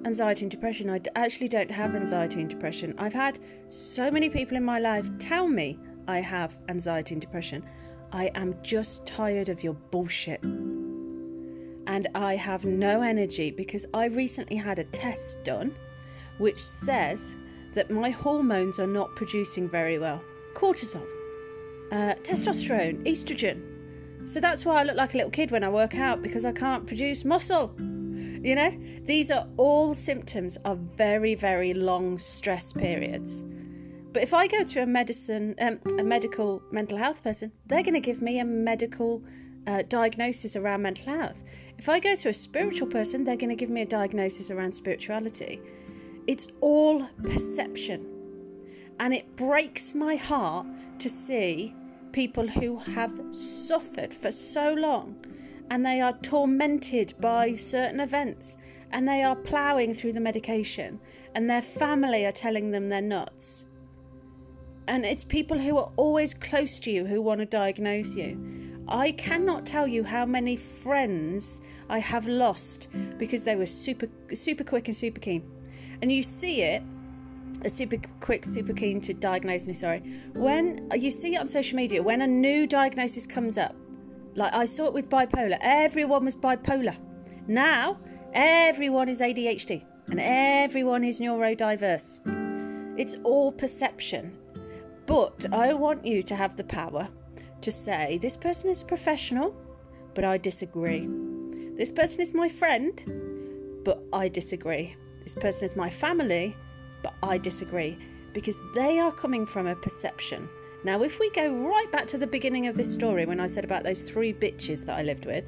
anxiety 0.05 0.45
and 0.45 0.51
depression, 0.51 0.91
I 0.91 1.01
actually 1.15 1.49
don't 1.49 1.71
have 1.71 1.95
anxiety 1.95 2.41
and 2.41 2.51
depression. 2.51 2.95
I've 2.99 3.15
had 3.15 3.39
so 3.69 4.11
many 4.11 4.29
people 4.29 4.57
in 4.57 4.65
my 4.65 4.81
life 4.81 5.09
tell 5.19 5.47
me 5.47 5.79
I 6.09 6.21
have 6.21 6.59
anxiety 6.69 7.15
and 7.15 7.23
depression. 7.23 7.65
I 8.13 8.31
am 8.35 8.57
just 8.63 9.07
tired 9.07 9.49
of 9.49 9.63
your 9.63 9.75
bullshit 9.75 10.45
and 11.91 12.07
I 12.15 12.37
have 12.37 12.65
no 12.65 13.03
energy 13.03 13.51
because 13.51 13.85
I 13.93 14.05
recently 14.05 14.57
had 14.57 14.79
a 14.79 14.85
test 14.85 15.43
done 15.43 15.75
which 16.39 16.63
says 16.63 17.35
that 17.75 17.91
my 17.91 18.11
hormones 18.11 18.79
are 18.79 18.87
not 18.87 19.17
producing 19.17 19.69
very 19.69 19.99
well. 19.99 20.23
Cortisol, 20.55 21.05
uh, 21.91 22.15
testosterone, 22.23 23.05
estrogen. 23.05 23.61
So 24.25 24.39
that's 24.39 24.65
why 24.65 24.81
I 24.81 24.85
look 24.85 24.97
like 24.97 25.15
a 25.15 25.17
little 25.17 25.33
kid 25.33 25.51
when 25.51 25.65
I 25.65 25.69
work 25.69 25.97
out 25.97 26.23
because 26.23 26.45
I 26.45 26.53
can't 26.53 26.87
produce 26.87 27.25
muscle. 27.25 27.75
You 27.81 28.55
know, 28.55 28.73
these 29.03 29.33
are 29.33 29.49
all 29.57 29.93
symptoms 29.93 30.59
of 30.65 30.79
very, 30.97 31.35
very 31.35 31.75
long 31.75 32.19
stress 32.19 32.73
periods. 32.73 33.45
But 34.13 34.23
if 34.23 34.33
I 34.33 34.47
go 34.47 34.63
to 34.63 34.83
a 34.83 34.87
medicine, 34.87 35.57
um, 35.61 35.81
a 35.99 36.05
medical 36.05 36.63
mental 36.71 36.99
health 36.99 37.23
person, 37.25 37.51
they're 37.67 37.83
going 37.83 37.95
to 37.95 38.01
give 38.01 38.23
me 38.23 38.39
a 38.39 38.45
medical 38.45 39.23
uh, 39.67 39.83
diagnosis 39.89 40.57
around 40.57 40.83
mental 40.83 41.07
health. 41.07 41.37
If 41.81 41.89
I 41.89 41.99
go 41.99 42.15
to 42.15 42.29
a 42.29 42.35
spiritual 42.35 42.89
person, 42.89 43.25
they're 43.25 43.39
going 43.39 43.49
to 43.49 43.57
give 43.57 43.71
me 43.71 43.81
a 43.81 43.87
diagnosis 43.87 44.51
around 44.51 44.75
spirituality. 44.75 45.63
It's 46.27 46.49
all 46.61 47.09
perception. 47.23 48.07
And 48.99 49.15
it 49.15 49.35
breaks 49.35 49.95
my 49.95 50.17
heart 50.17 50.67
to 50.99 51.09
see 51.09 51.75
people 52.13 52.47
who 52.47 52.77
have 52.77 53.19
suffered 53.33 54.13
for 54.13 54.31
so 54.31 54.75
long 54.75 55.25
and 55.71 55.87
they 55.87 56.03
are 56.03 56.13
tormented 56.19 57.15
by 57.19 57.55
certain 57.55 58.01
events 58.01 58.59
and 58.91 59.09
they 59.09 59.23
are 59.23 59.35
ploughing 59.35 59.95
through 59.95 60.13
the 60.13 60.21
medication 60.21 61.01
and 61.35 61.49
their 61.49 61.63
family 61.63 62.27
are 62.27 62.31
telling 62.33 62.73
them 62.73 62.91
they're 62.91 63.01
nuts. 63.01 63.65
And 64.87 65.07
it's 65.07 65.25
people 65.25 65.59
who 65.59 65.79
are 65.79 65.93
always 65.97 66.35
close 66.35 66.79
to 66.81 66.91
you 66.91 67.07
who 67.07 67.23
want 67.23 67.41
to 67.41 67.47
diagnose 67.47 68.17
you. 68.17 68.60
I 68.91 69.13
cannot 69.13 69.67
tell 69.67 69.87
you 69.87 70.03
how 70.03 70.27
many 70.27 70.57
friends 70.57 71.61
I 71.89 72.01
have 72.01 72.27
lost 72.27 72.89
because 73.19 73.45
they 73.45 73.55
were 73.55 73.67
super 73.67 74.09
super 74.35 74.65
quick 74.65 74.89
and 74.89 74.97
super 74.97 75.21
keen. 75.21 75.49
And 76.03 76.11
you 76.11 76.23
see 76.23 76.63
it 76.63 76.83
a 77.63 77.71
super 77.71 77.99
quick, 78.21 78.45
super 78.45 78.73
keen 78.73 79.01
to 79.03 79.15
diagnose 79.15 79.67
me. 79.67 79.75
Sorry, 79.75 80.01
when 80.35 80.91
you 80.97 81.11
see 81.11 81.35
it 81.35 81.39
on 81.39 81.47
social 81.47 81.77
media, 81.77 82.03
when 82.03 82.23
a 82.23 82.27
new 82.27 82.67
diagnosis 82.67 83.27
comes 83.27 83.59
up, 83.59 83.77
like 84.35 84.53
I 84.53 84.65
saw 84.65 84.87
it 84.87 84.93
with 84.93 85.09
bipolar, 85.09 85.59
everyone 85.61 86.25
was 86.25 86.35
bipolar. 86.35 86.97
Now 87.47 87.99
everyone 88.33 89.09
is 89.09 89.21
ADHD 89.21 89.85
and 90.09 90.21
everyone 90.21 91.05
is 91.05 91.21
neurodiverse. 91.21 92.21
It's 92.99 93.17
all 93.23 93.53
perception. 93.53 94.37
But 95.07 95.47
I 95.53 95.75
want 95.75 96.05
you 96.05 96.23
to 96.25 96.35
have 96.35 96.57
the 96.57 96.65
power 96.65 97.09
to 97.63 97.73
say, 97.73 98.19
this 98.19 98.37
person 98.37 98.71
is 98.71 98.83
a 98.83 98.85
professional, 98.85 99.55
but 100.15 100.25
I 100.25 100.39
disagree. 100.39 101.09
This 101.77 101.91
person 101.91 102.21
is 102.21 102.35
my 102.35 102.49
friend, 102.49 103.83
but 103.85 104.03
I 104.13 104.29
disagree. 104.29 104.97
This 105.23 105.35
person 105.35 105.65
is 105.65 105.77
my 105.77 105.91
family, 105.91 106.57
but 107.03 107.15
I 107.23 107.39
disagree 107.39 107.99
because 108.33 108.59
they 108.75 108.99
are 108.99 109.13
coming 109.13 109.47
from 109.47 109.67
a 109.67 109.77
perception. 109.77 110.49
Now, 110.85 111.03
if 111.03 111.19
we 111.19 111.31
go 111.31 111.53
right 111.55 111.91
back 111.93 112.07
to 112.09 112.19
the 112.19 112.27
beginning 112.27 112.67
of 112.67 112.77
this 112.77 112.93
story 112.93 113.27
when 113.27 113.41
I 113.41 113.47
said 113.47 113.65
about 113.65 113.83
those 113.83 114.03
three 114.03 114.33
bitches 114.33 114.85
that 114.87 114.99
I 114.99 115.03
lived 115.03 115.27
with, 115.27 115.45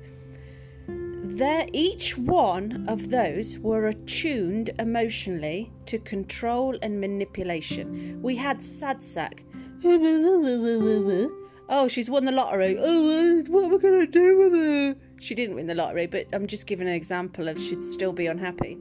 there 0.86 1.66
each 1.72 2.18
one 2.18 2.84
of 2.88 3.08
those 3.08 3.58
were 3.58 3.88
attuned 3.88 4.70
emotionally 4.78 5.72
to 5.86 5.98
control 5.98 6.76
and 6.82 7.00
manipulation. 7.00 8.20
We 8.22 8.36
had 8.36 8.62
sad 8.62 9.02
sack. 9.02 9.44
oh, 11.72 11.88
she's 11.88 12.08
won 12.08 12.24
the 12.24 12.32
lottery. 12.32 12.76
Mm. 12.76 12.80
Oh, 12.80 13.40
uh, 13.40 13.42
what 13.50 13.64
am 13.64 13.74
I 13.74 13.78
going 13.78 14.00
to 14.00 14.06
do 14.06 14.38
with 14.38 14.52
her? 14.52 14.96
She 15.20 15.34
didn't 15.34 15.56
win 15.56 15.66
the 15.66 15.74
lottery, 15.74 16.06
but 16.06 16.26
I'm 16.32 16.46
just 16.46 16.66
giving 16.66 16.86
an 16.86 16.94
example 16.94 17.48
of 17.48 17.60
she'd 17.60 17.82
still 17.82 18.12
be 18.12 18.26
unhappy 18.26 18.78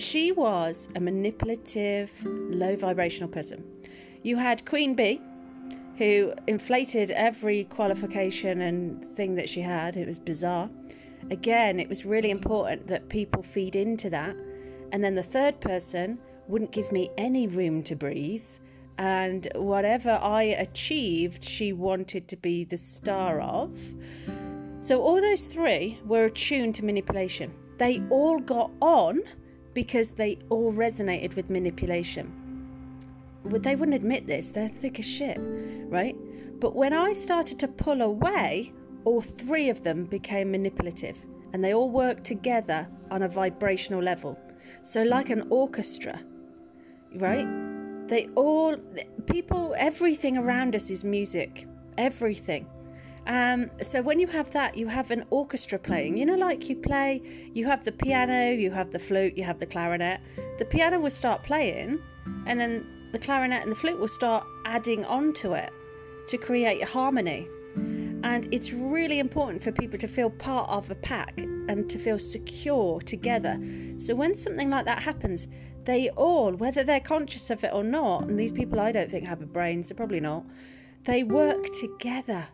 she 0.00 0.32
was 0.32 0.88
a 0.94 1.00
manipulative, 1.00 2.12
low 2.24 2.76
vibrational 2.76 3.28
person. 3.28 3.64
You 4.22 4.36
had 4.36 4.64
Queen 4.64 4.94
Bee, 4.94 5.20
who 5.96 6.32
inflated 6.46 7.10
every 7.10 7.64
qualification 7.64 8.60
and 8.60 9.04
thing 9.16 9.34
that 9.34 9.48
she 9.48 9.60
had. 9.60 9.96
It 9.96 10.06
was 10.06 10.18
bizarre. 10.18 10.70
Again, 11.30 11.80
it 11.80 11.88
was 11.88 12.04
really 12.04 12.30
important 12.30 12.86
that 12.86 13.08
people 13.08 13.42
feed 13.42 13.74
into 13.74 14.08
that. 14.10 14.36
And 14.92 15.02
then 15.02 15.14
the 15.14 15.22
third 15.22 15.60
person 15.60 16.18
wouldn't 16.46 16.72
give 16.72 16.92
me 16.92 17.10
any 17.18 17.46
room 17.46 17.82
to 17.84 17.96
breathe. 17.96 18.44
And 18.98 19.48
whatever 19.54 20.18
I 20.20 20.42
achieved, 20.42 21.44
she 21.44 21.72
wanted 21.72 22.28
to 22.28 22.36
be 22.36 22.64
the 22.64 22.76
star 22.76 23.40
of. 23.40 23.78
So 24.80 25.00
all 25.02 25.20
those 25.20 25.46
three 25.46 26.00
were 26.04 26.24
attuned 26.24 26.74
to 26.76 26.84
manipulation. 26.84 27.54
They 27.78 28.02
all 28.10 28.40
got 28.40 28.70
on 28.80 29.20
because 29.72 30.10
they 30.10 30.38
all 30.50 30.72
resonated 30.72 31.36
with 31.36 31.48
manipulation. 31.48 32.32
But 33.44 33.62
they 33.62 33.76
wouldn't 33.76 33.94
admit 33.94 34.26
this, 34.26 34.50
they're 34.50 34.68
thick 34.80 34.98
as 34.98 35.06
shit, 35.06 35.38
right? 35.88 36.16
But 36.58 36.74
when 36.74 36.92
I 36.92 37.12
started 37.12 37.58
to 37.60 37.68
pull 37.68 38.02
away, 38.02 38.72
all 39.04 39.20
three 39.20 39.68
of 39.70 39.84
them 39.84 40.06
became 40.06 40.50
manipulative 40.50 41.24
and 41.52 41.64
they 41.64 41.72
all 41.72 41.90
worked 41.90 42.24
together 42.24 42.88
on 43.10 43.22
a 43.22 43.28
vibrational 43.28 44.02
level. 44.02 44.38
So, 44.82 45.02
like 45.02 45.30
an 45.30 45.46
orchestra, 45.50 46.20
right? 47.14 47.46
They 48.08 48.28
all, 48.34 48.76
people, 49.26 49.74
everything 49.76 50.38
around 50.38 50.74
us 50.74 50.90
is 50.90 51.04
music. 51.04 51.66
Everything. 51.98 52.66
Um, 53.26 53.70
so 53.82 54.00
when 54.00 54.18
you 54.18 54.26
have 54.28 54.50
that, 54.52 54.76
you 54.76 54.86
have 54.88 55.10
an 55.10 55.24
orchestra 55.28 55.78
playing. 55.78 56.16
You 56.16 56.24
know, 56.24 56.36
like 56.36 56.70
you 56.70 56.76
play, 56.76 57.20
you 57.52 57.66
have 57.66 57.84
the 57.84 57.92
piano, 57.92 58.50
you 58.50 58.70
have 58.70 58.90
the 58.90 58.98
flute, 58.98 59.36
you 59.36 59.44
have 59.44 59.60
the 59.60 59.66
clarinet. 59.66 60.20
The 60.58 60.64
piano 60.64 60.98
will 60.98 61.10
start 61.10 61.42
playing, 61.42 61.98
and 62.46 62.58
then 62.58 62.86
the 63.12 63.18
clarinet 63.18 63.62
and 63.62 63.70
the 63.70 63.76
flute 63.76 64.00
will 64.00 64.08
start 64.08 64.46
adding 64.64 65.04
on 65.04 65.34
to 65.34 65.52
it 65.52 65.70
to 66.28 66.38
create 66.38 66.82
harmony. 66.82 67.46
And 68.24 68.52
it's 68.52 68.72
really 68.72 69.18
important 69.18 69.62
for 69.62 69.72
people 69.72 69.98
to 69.98 70.08
feel 70.08 70.30
part 70.30 70.68
of 70.70 70.90
a 70.90 70.94
pack 70.94 71.38
and 71.38 71.88
to 71.90 71.98
feel 71.98 72.18
secure 72.18 73.00
together. 73.00 73.58
So 73.98 74.14
when 74.14 74.34
something 74.34 74.70
like 74.70 74.84
that 74.86 75.02
happens, 75.02 75.48
they 75.84 76.10
all, 76.10 76.52
whether 76.52 76.84
they're 76.84 77.00
conscious 77.00 77.50
of 77.50 77.64
it 77.64 77.72
or 77.72 77.84
not, 77.84 78.24
and 78.24 78.38
these 78.38 78.52
people 78.52 78.80
I 78.80 78.92
don't 78.92 79.10
think 79.10 79.26
have 79.26 79.42
a 79.42 79.46
brain, 79.46 79.82
so 79.82 79.94
probably 79.94 80.20
not, 80.20 80.44
they 81.04 81.22
work 81.22 81.66
together 81.80 82.48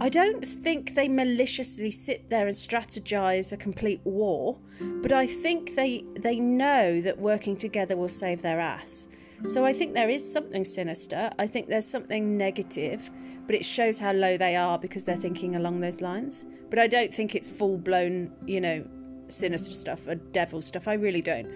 I 0.00 0.08
don't 0.08 0.44
think 0.44 0.94
they 0.94 1.08
maliciously 1.08 1.90
sit 1.90 2.30
there 2.30 2.46
and 2.46 2.56
strategize 2.56 3.52
a 3.52 3.56
complete 3.56 4.00
war, 4.04 4.58
but 4.80 5.12
I 5.12 5.26
think 5.26 5.74
they 5.74 6.04
they 6.14 6.40
know 6.40 7.00
that 7.00 7.18
working 7.18 7.56
together 7.56 7.96
will 7.96 8.08
save 8.08 8.42
their 8.42 8.58
ass. 8.58 9.08
So 9.48 9.64
I 9.64 9.72
think 9.72 9.94
there 9.94 10.08
is 10.08 10.30
something 10.30 10.64
sinister. 10.64 11.30
I 11.38 11.46
think 11.46 11.68
there's 11.68 11.86
something 11.86 12.36
negative, 12.36 13.10
but 13.46 13.54
it 13.54 13.64
shows 13.64 13.98
how 13.98 14.12
low 14.12 14.36
they 14.36 14.56
are 14.56 14.78
because 14.78 15.04
they're 15.04 15.16
thinking 15.16 15.56
along 15.56 15.80
those 15.80 16.00
lines. 16.00 16.44
But 16.70 16.78
I 16.78 16.86
don't 16.86 17.12
think 17.12 17.34
it's 17.34 17.50
full 17.50 17.76
blown, 17.76 18.32
you 18.46 18.60
know, 18.60 18.84
sinister 19.28 19.74
stuff 19.74 20.06
or 20.06 20.14
devil 20.14 20.62
stuff. 20.62 20.88
I 20.88 20.94
really 20.94 21.22
don't. 21.22 21.48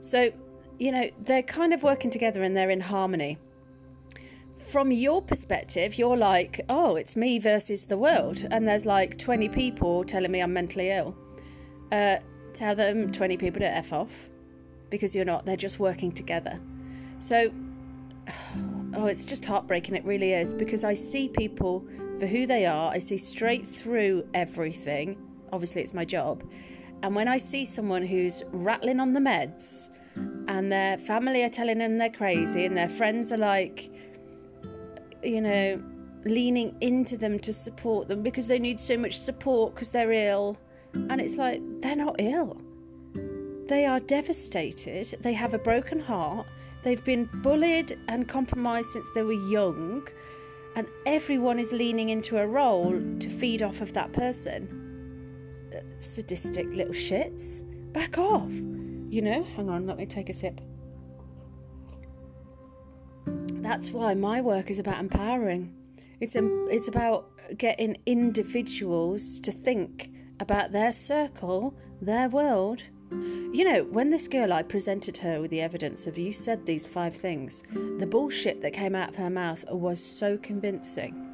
So, 0.00 0.32
you 0.78 0.92
know, 0.92 1.10
they're 1.20 1.42
kind 1.42 1.72
of 1.72 1.82
working 1.82 2.10
together 2.10 2.42
and 2.42 2.56
they're 2.56 2.70
in 2.70 2.80
harmony 2.80 3.38
from 4.72 4.90
your 4.90 5.20
perspective, 5.20 5.98
you're 5.98 6.16
like, 6.16 6.64
oh, 6.70 6.96
it's 6.96 7.14
me 7.14 7.38
versus 7.38 7.84
the 7.84 7.98
world, 7.98 8.48
and 8.50 8.66
there's 8.66 8.86
like 8.86 9.18
20 9.18 9.50
people 9.50 10.02
telling 10.02 10.32
me 10.32 10.40
I'm 10.40 10.54
mentally 10.54 10.88
ill. 10.88 11.14
Uh, 11.92 12.16
tell 12.54 12.74
them 12.74 13.12
20 13.12 13.36
people 13.36 13.60
to 13.60 13.68
F 13.68 13.92
off 13.92 14.30
because 14.88 15.14
you're 15.14 15.26
not, 15.26 15.44
they're 15.44 15.58
just 15.58 15.78
working 15.78 16.10
together. 16.10 16.58
So, 17.18 17.52
oh, 18.94 19.06
it's 19.06 19.24
just 19.24 19.44
heartbreaking, 19.44 19.94
it 19.94 20.04
really 20.04 20.32
is, 20.32 20.52
because 20.52 20.84
I 20.84 20.94
see 20.94 21.28
people 21.28 21.86
for 22.18 22.26
who 22.26 22.46
they 22.46 22.66
are, 22.66 22.90
I 22.92 22.98
see 22.98 23.18
straight 23.18 23.66
through 23.66 24.26
everything. 24.34 25.16
Obviously, 25.52 25.82
it's 25.82 25.94
my 25.94 26.04
job. 26.04 26.42
And 27.02 27.14
when 27.14 27.26
I 27.26 27.38
see 27.38 27.64
someone 27.64 28.06
who's 28.06 28.42
rattling 28.52 29.00
on 29.00 29.12
the 29.12 29.20
meds, 29.20 29.88
and 30.46 30.70
their 30.70 30.98
family 30.98 31.42
are 31.42 31.48
telling 31.48 31.78
them 31.78 31.98
they're 31.98 32.10
crazy, 32.10 32.64
and 32.64 32.76
their 32.76 32.88
friends 32.88 33.32
are 33.32 33.38
like, 33.38 33.90
you 35.22 35.40
know, 35.40 35.82
leaning 36.24 36.76
into 36.80 37.16
them 37.16 37.38
to 37.40 37.52
support 37.52 38.08
them 38.08 38.22
because 38.22 38.46
they 38.46 38.58
need 38.58 38.78
so 38.78 38.96
much 38.96 39.18
support 39.18 39.74
because 39.74 39.88
they're 39.88 40.12
ill. 40.12 40.56
And 40.94 41.20
it's 41.20 41.36
like, 41.36 41.60
they're 41.80 41.96
not 41.96 42.16
ill. 42.18 42.60
They 43.68 43.86
are 43.86 44.00
devastated. 44.00 45.16
They 45.20 45.32
have 45.32 45.54
a 45.54 45.58
broken 45.58 45.98
heart. 45.98 46.46
They've 46.82 47.04
been 47.04 47.28
bullied 47.42 47.98
and 48.08 48.28
compromised 48.28 48.90
since 48.90 49.08
they 49.14 49.22
were 49.22 49.32
young. 49.32 50.06
And 50.74 50.86
everyone 51.06 51.58
is 51.58 51.70
leaning 51.72 52.08
into 52.08 52.38
a 52.38 52.46
role 52.46 52.92
to 53.20 53.28
feed 53.28 53.62
off 53.62 53.80
of 53.80 53.92
that 53.92 54.12
person. 54.12 55.70
Uh, 55.74 55.80
sadistic 55.98 56.66
little 56.68 56.94
shits. 56.94 57.62
Back 57.92 58.18
off. 58.18 58.52
You 58.52 59.20
know, 59.20 59.44
hang 59.56 59.68
on, 59.68 59.86
let 59.86 59.98
me 59.98 60.06
take 60.06 60.30
a 60.30 60.32
sip. 60.32 60.60
That's 63.26 63.90
why 63.90 64.14
my 64.14 64.40
work 64.40 64.70
is 64.70 64.78
about 64.78 64.98
empowering. 64.98 65.74
It's 66.20 66.36
it's 66.36 66.88
about 66.88 67.30
getting 67.58 67.98
individuals 68.06 69.38
to 69.40 69.52
think 69.52 70.10
about 70.40 70.72
their 70.72 70.92
circle, 70.92 71.74
their 72.02 72.28
world. 72.28 72.82
You 73.10 73.64
know, 73.64 73.84
when 73.84 74.10
this 74.10 74.26
girl 74.26 74.52
I 74.52 74.62
presented 74.62 75.18
her 75.18 75.40
with 75.40 75.50
the 75.50 75.60
evidence 75.60 76.06
of 76.06 76.18
you 76.18 76.32
said 76.32 76.66
these 76.66 76.86
five 76.86 77.14
things, 77.14 77.62
the 77.98 78.06
bullshit 78.06 78.60
that 78.62 78.72
came 78.72 78.94
out 78.94 79.10
of 79.10 79.16
her 79.16 79.30
mouth 79.30 79.64
was 79.70 80.02
so 80.02 80.36
convincing. 80.38 81.28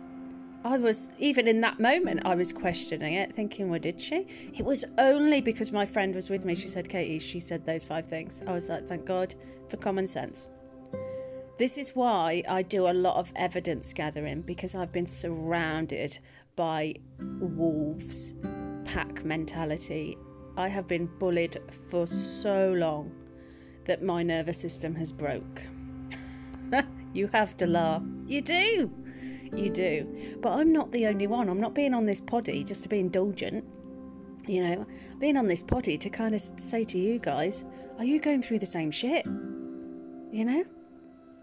I 0.64 0.76
was, 0.76 1.08
even 1.18 1.46
in 1.48 1.60
that 1.62 1.80
moment, 1.80 2.22
I 2.24 2.34
was 2.34 2.52
questioning 2.52 3.14
it, 3.14 3.34
thinking, 3.34 3.70
well, 3.70 3.78
did 3.78 4.00
she? 4.00 4.26
It 4.54 4.64
was 4.64 4.84
only 4.98 5.40
because 5.40 5.72
my 5.72 5.86
friend 5.86 6.14
was 6.14 6.28
with 6.28 6.44
me. 6.44 6.54
She 6.54 6.68
said, 6.68 6.88
Katie, 6.88 7.20
she 7.20 7.40
said 7.40 7.64
those 7.64 7.84
five 7.84 8.06
things. 8.06 8.42
I 8.46 8.52
was 8.52 8.68
like, 8.68 8.88
thank 8.88 9.06
God 9.06 9.34
for 9.70 9.76
common 9.76 10.06
sense. 10.06 10.48
This 11.56 11.78
is 11.78 11.96
why 11.96 12.42
I 12.48 12.62
do 12.62 12.88
a 12.88 12.92
lot 12.92 13.16
of 13.16 13.32
evidence 13.36 13.92
gathering 13.92 14.42
because 14.42 14.74
I've 14.74 14.92
been 14.92 15.06
surrounded 15.06 16.18
by 16.56 16.96
wolves, 17.40 18.34
pack 18.84 19.24
mentality. 19.24 20.18
I 20.58 20.66
have 20.66 20.88
been 20.88 21.06
bullied 21.06 21.56
for 21.88 22.08
so 22.08 22.72
long 22.72 23.12
that 23.84 24.02
my 24.02 24.24
nervous 24.24 24.58
system 24.58 24.92
has 24.96 25.12
broke. 25.12 25.62
you 27.14 27.28
have 27.28 27.56
to 27.58 27.66
laugh. 27.68 28.02
You 28.26 28.42
do. 28.42 28.90
You 29.54 29.70
do. 29.70 30.36
But 30.42 30.54
I'm 30.54 30.72
not 30.72 30.90
the 30.90 31.06
only 31.06 31.28
one. 31.28 31.48
I'm 31.48 31.60
not 31.60 31.74
being 31.74 31.94
on 31.94 32.06
this 32.06 32.20
poddy 32.20 32.64
just 32.64 32.82
to 32.82 32.88
be 32.88 32.98
indulgent. 32.98 33.64
You 34.48 34.64
know, 34.64 34.86
being 35.20 35.36
on 35.36 35.46
this 35.46 35.62
poddy 35.62 35.96
to 35.96 36.10
kind 36.10 36.34
of 36.34 36.42
say 36.56 36.82
to 36.86 36.98
you 36.98 37.20
guys, 37.20 37.64
are 37.98 38.04
you 38.04 38.18
going 38.18 38.42
through 38.42 38.58
the 38.58 38.66
same 38.66 38.90
shit? 38.90 39.26
You 39.26 40.44
know? 40.44 40.64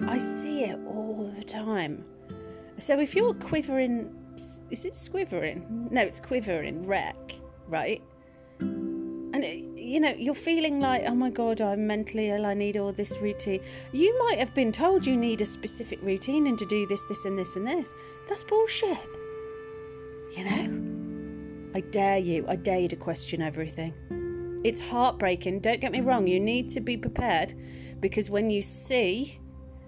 I 0.02 0.20
see 0.20 0.66
it 0.66 0.78
all 0.86 1.32
the 1.38 1.46
time. 1.46 2.04
So 2.80 3.00
if 3.00 3.16
you're 3.16 3.34
quivering, 3.34 4.14
is 4.70 4.84
it 4.84 4.94
squivering? 4.94 5.88
No, 5.90 6.02
it's 6.02 6.20
quivering 6.20 6.86
wreck, 6.86 7.16
right? 7.70 8.02
And 9.36 9.44
it, 9.44 9.66
you 9.76 10.00
know, 10.00 10.14
you're 10.18 10.34
feeling 10.34 10.80
like, 10.80 11.04
oh 11.06 11.14
my 11.14 11.30
god, 11.30 11.60
I'm 11.60 11.86
mentally 11.86 12.30
ill. 12.30 12.46
I 12.46 12.54
need 12.54 12.78
all 12.78 12.94
this 12.94 13.18
routine. 13.18 13.60
You 13.92 14.18
might 14.18 14.40
have 14.40 14.54
been 14.54 14.72
told 14.72 15.06
you 15.06 15.18
need 15.18 15.42
a 15.42 15.46
specific 15.46 16.00
routine 16.02 16.48
and 16.48 16.58
to 16.58 16.66
do 16.66 16.88
this, 16.88 17.04
this, 17.04 17.26
and 17.26 17.38
this, 17.38 17.58
and 17.58 17.68
this. 17.68 17.90
That's 18.30 18.46
bullshit. 18.46 18.98
You 20.38 20.46
know? 20.46 21.72
I 21.76 21.82
dare 21.82 22.18
you. 22.18 22.46
I 22.48 22.56
dare 22.56 22.80
you 22.80 22.88
to 22.88 22.96
question 22.96 23.42
everything. 23.42 24.62
It's 24.64 24.80
heartbreaking. 24.80 25.60
Don't 25.60 25.82
get 25.82 25.92
me 25.92 26.00
wrong. 26.00 26.28
You 26.28 26.40
need 26.40 26.70
to 26.70 26.80
be 26.80 26.96
prepared 26.96 27.56
because 28.00 28.30
when 28.30 28.50
you 28.50 28.62
see 28.62 29.42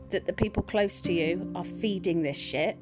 that 0.10 0.26
the 0.26 0.34
people 0.34 0.62
close 0.62 1.00
to 1.00 1.14
you 1.14 1.54
are 1.56 1.64
feeding 1.64 2.22
this 2.22 2.36
shit, 2.36 2.78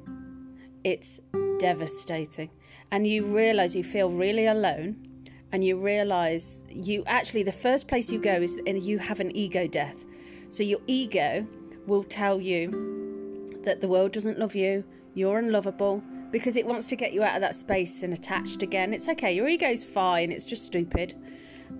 it's 0.82 1.20
devastating. 1.60 2.50
And 2.90 3.06
you 3.06 3.24
realize 3.24 3.76
you 3.76 3.84
feel 3.84 4.10
really 4.10 4.46
alone, 4.46 5.05
and 5.52 5.64
you 5.64 5.78
realize 5.78 6.58
you 6.68 7.02
actually, 7.06 7.42
the 7.42 7.52
first 7.52 7.88
place 7.88 8.10
you 8.10 8.20
go 8.20 8.34
is 8.34 8.58
and 8.66 8.82
you 8.82 8.98
have 8.98 9.20
an 9.20 9.34
ego 9.36 9.66
death. 9.66 10.04
So 10.50 10.62
your 10.62 10.80
ego 10.86 11.46
will 11.86 12.04
tell 12.04 12.40
you 12.40 13.50
that 13.64 13.80
the 13.80 13.88
world 13.88 14.12
doesn't 14.12 14.38
love 14.38 14.54
you, 14.54 14.84
you're 15.14 15.38
unlovable, 15.38 16.02
because 16.30 16.56
it 16.56 16.66
wants 16.66 16.86
to 16.88 16.96
get 16.96 17.12
you 17.12 17.22
out 17.22 17.36
of 17.36 17.40
that 17.40 17.56
space 17.56 18.02
and 18.02 18.12
attached 18.12 18.62
again. 18.62 18.92
It's 18.92 19.08
okay, 19.08 19.34
your 19.34 19.48
ego's 19.48 19.84
fine, 19.84 20.32
it's 20.32 20.46
just 20.46 20.66
stupid. 20.66 21.14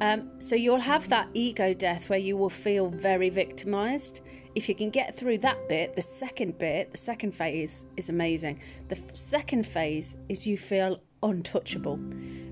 Um, 0.00 0.30
so 0.40 0.56
you'll 0.56 0.80
have 0.80 1.08
that 1.08 1.28
ego 1.34 1.74
death 1.74 2.08
where 2.08 2.18
you 2.18 2.36
will 2.36 2.50
feel 2.50 2.88
very 2.88 3.30
victimized 3.30 4.20
if 4.56 4.70
you 4.70 4.74
can 4.74 4.88
get 4.88 5.14
through 5.14 5.38
that 5.38 5.68
bit, 5.68 5.94
the 5.94 6.02
second 6.02 6.56
bit, 6.56 6.90
the 6.90 6.96
second 6.96 7.32
phase 7.32 7.84
is 7.98 8.08
amazing. 8.08 8.58
The 8.88 8.98
second 9.12 9.66
phase 9.66 10.16
is 10.30 10.46
you 10.46 10.56
feel 10.56 10.98
untouchable 11.22 12.00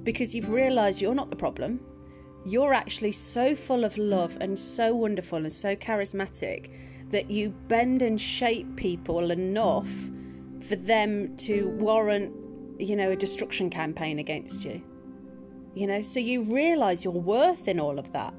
because 0.05 0.35
you've 0.35 0.51
realized 0.51 1.01
you're 1.01 1.15
not 1.15 1.31
the 1.31 1.37
problem. 1.37 1.81
You're 2.47 2.75
actually 2.75 3.13
so 3.13 3.57
full 3.57 3.85
of 3.85 3.97
love 3.97 4.37
and 4.41 4.59
so 4.59 4.95
wonderful 4.95 5.39
and 5.39 5.53
so 5.53 5.75
charismatic 5.75 6.71
that 7.11 7.31
you 7.31 7.51
bend 7.69 8.03
and 8.03 8.21
shape 8.21 8.77
people 8.77 9.31
enough 9.31 9.91
for 10.69 10.77
them 10.77 11.37
to 11.39 11.69
warrant, 11.69 12.33
you 12.79 12.97
know, 12.97 13.11
a 13.11 13.17
destruction 13.17 13.71
campaign 13.71 14.19
against 14.19 14.65
you. 14.65 14.83
You 15.75 15.87
know, 15.87 16.03
so 16.03 16.21
you 16.21 16.43
realize 16.43 17.03
your 17.03 17.15
worth 17.15 17.67
in 17.67 17.81
all 17.81 17.99
of 17.99 18.13
that 18.13 18.35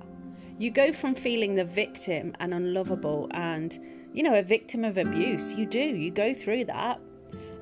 you 0.57 0.71
go 0.71 0.93
from 0.93 1.15
feeling 1.15 1.55
the 1.55 1.65
victim 1.65 2.33
and 2.39 2.53
unlovable 2.53 3.27
and, 3.31 3.77
you 4.13 4.23
know, 4.23 4.35
a 4.35 4.43
victim 4.43 4.85
of 4.85 4.97
abuse. 4.97 5.53
You 5.53 5.65
do, 5.65 5.79
you 5.79 6.11
go 6.11 6.33
through 6.33 6.65
that. 6.65 6.99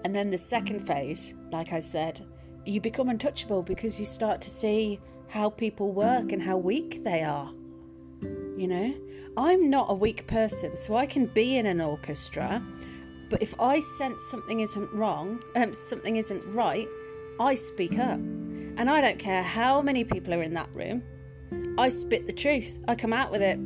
And 0.06 0.16
then 0.16 0.30
the 0.30 0.38
second 0.38 0.86
phase, 0.86 1.34
like 1.52 1.74
I 1.74 1.80
said, 1.80 2.26
you 2.66 2.82
become 2.82 3.10
untouchable 3.10 3.62
because 3.62 4.00
you 4.00 4.06
start 4.06 4.42
to 4.42 4.50
see 4.50 5.00
how 5.28 5.50
people 5.50 5.92
work 5.92 6.32
and 6.32 6.42
how 6.42 6.58
weak 6.58 7.04
they 7.04 7.24
are. 7.24 7.52
You 8.22 8.68
know, 8.68 8.96
I'm 9.36 9.70
not 9.70 9.88
a 9.90 9.94
weak 9.94 10.28
person, 10.28 10.76
so 10.76 10.96
I 10.96 11.06
can 11.06 11.26
be 11.26 11.58
in 11.58 11.66
an 11.66 11.82
orchestra, 11.82 12.62
but 13.30 13.42
if 13.42 13.60
I 13.60 13.80
sense 13.80 14.24
something 14.24 14.60
isn't 14.60 14.94
wrong, 14.94 15.42
um, 15.56 15.74
something 15.74 16.18
isn't 16.18 16.44
right, 16.54 16.88
I 17.40 17.56
speak 17.56 17.98
up. 17.98 18.20
And 18.20 18.90
I 18.90 19.02
don't 19.02 19.20
care 19.20 19.44
how 19.44 19.82
many 19.82 20.04
people 20.04 20.34
are 20.34 20.44
in 20.44 20.54
that 20.54 20.70
room. 20.76 21.04
I 21.78 21.90
spit 21.90 22.28
the 22.28 22.34
truth. 22.34 22.78
I 22.88 22.96
come 22.96 23.14
out 23.14 23.32
with 23.32 23.42
it. 23.42 23.58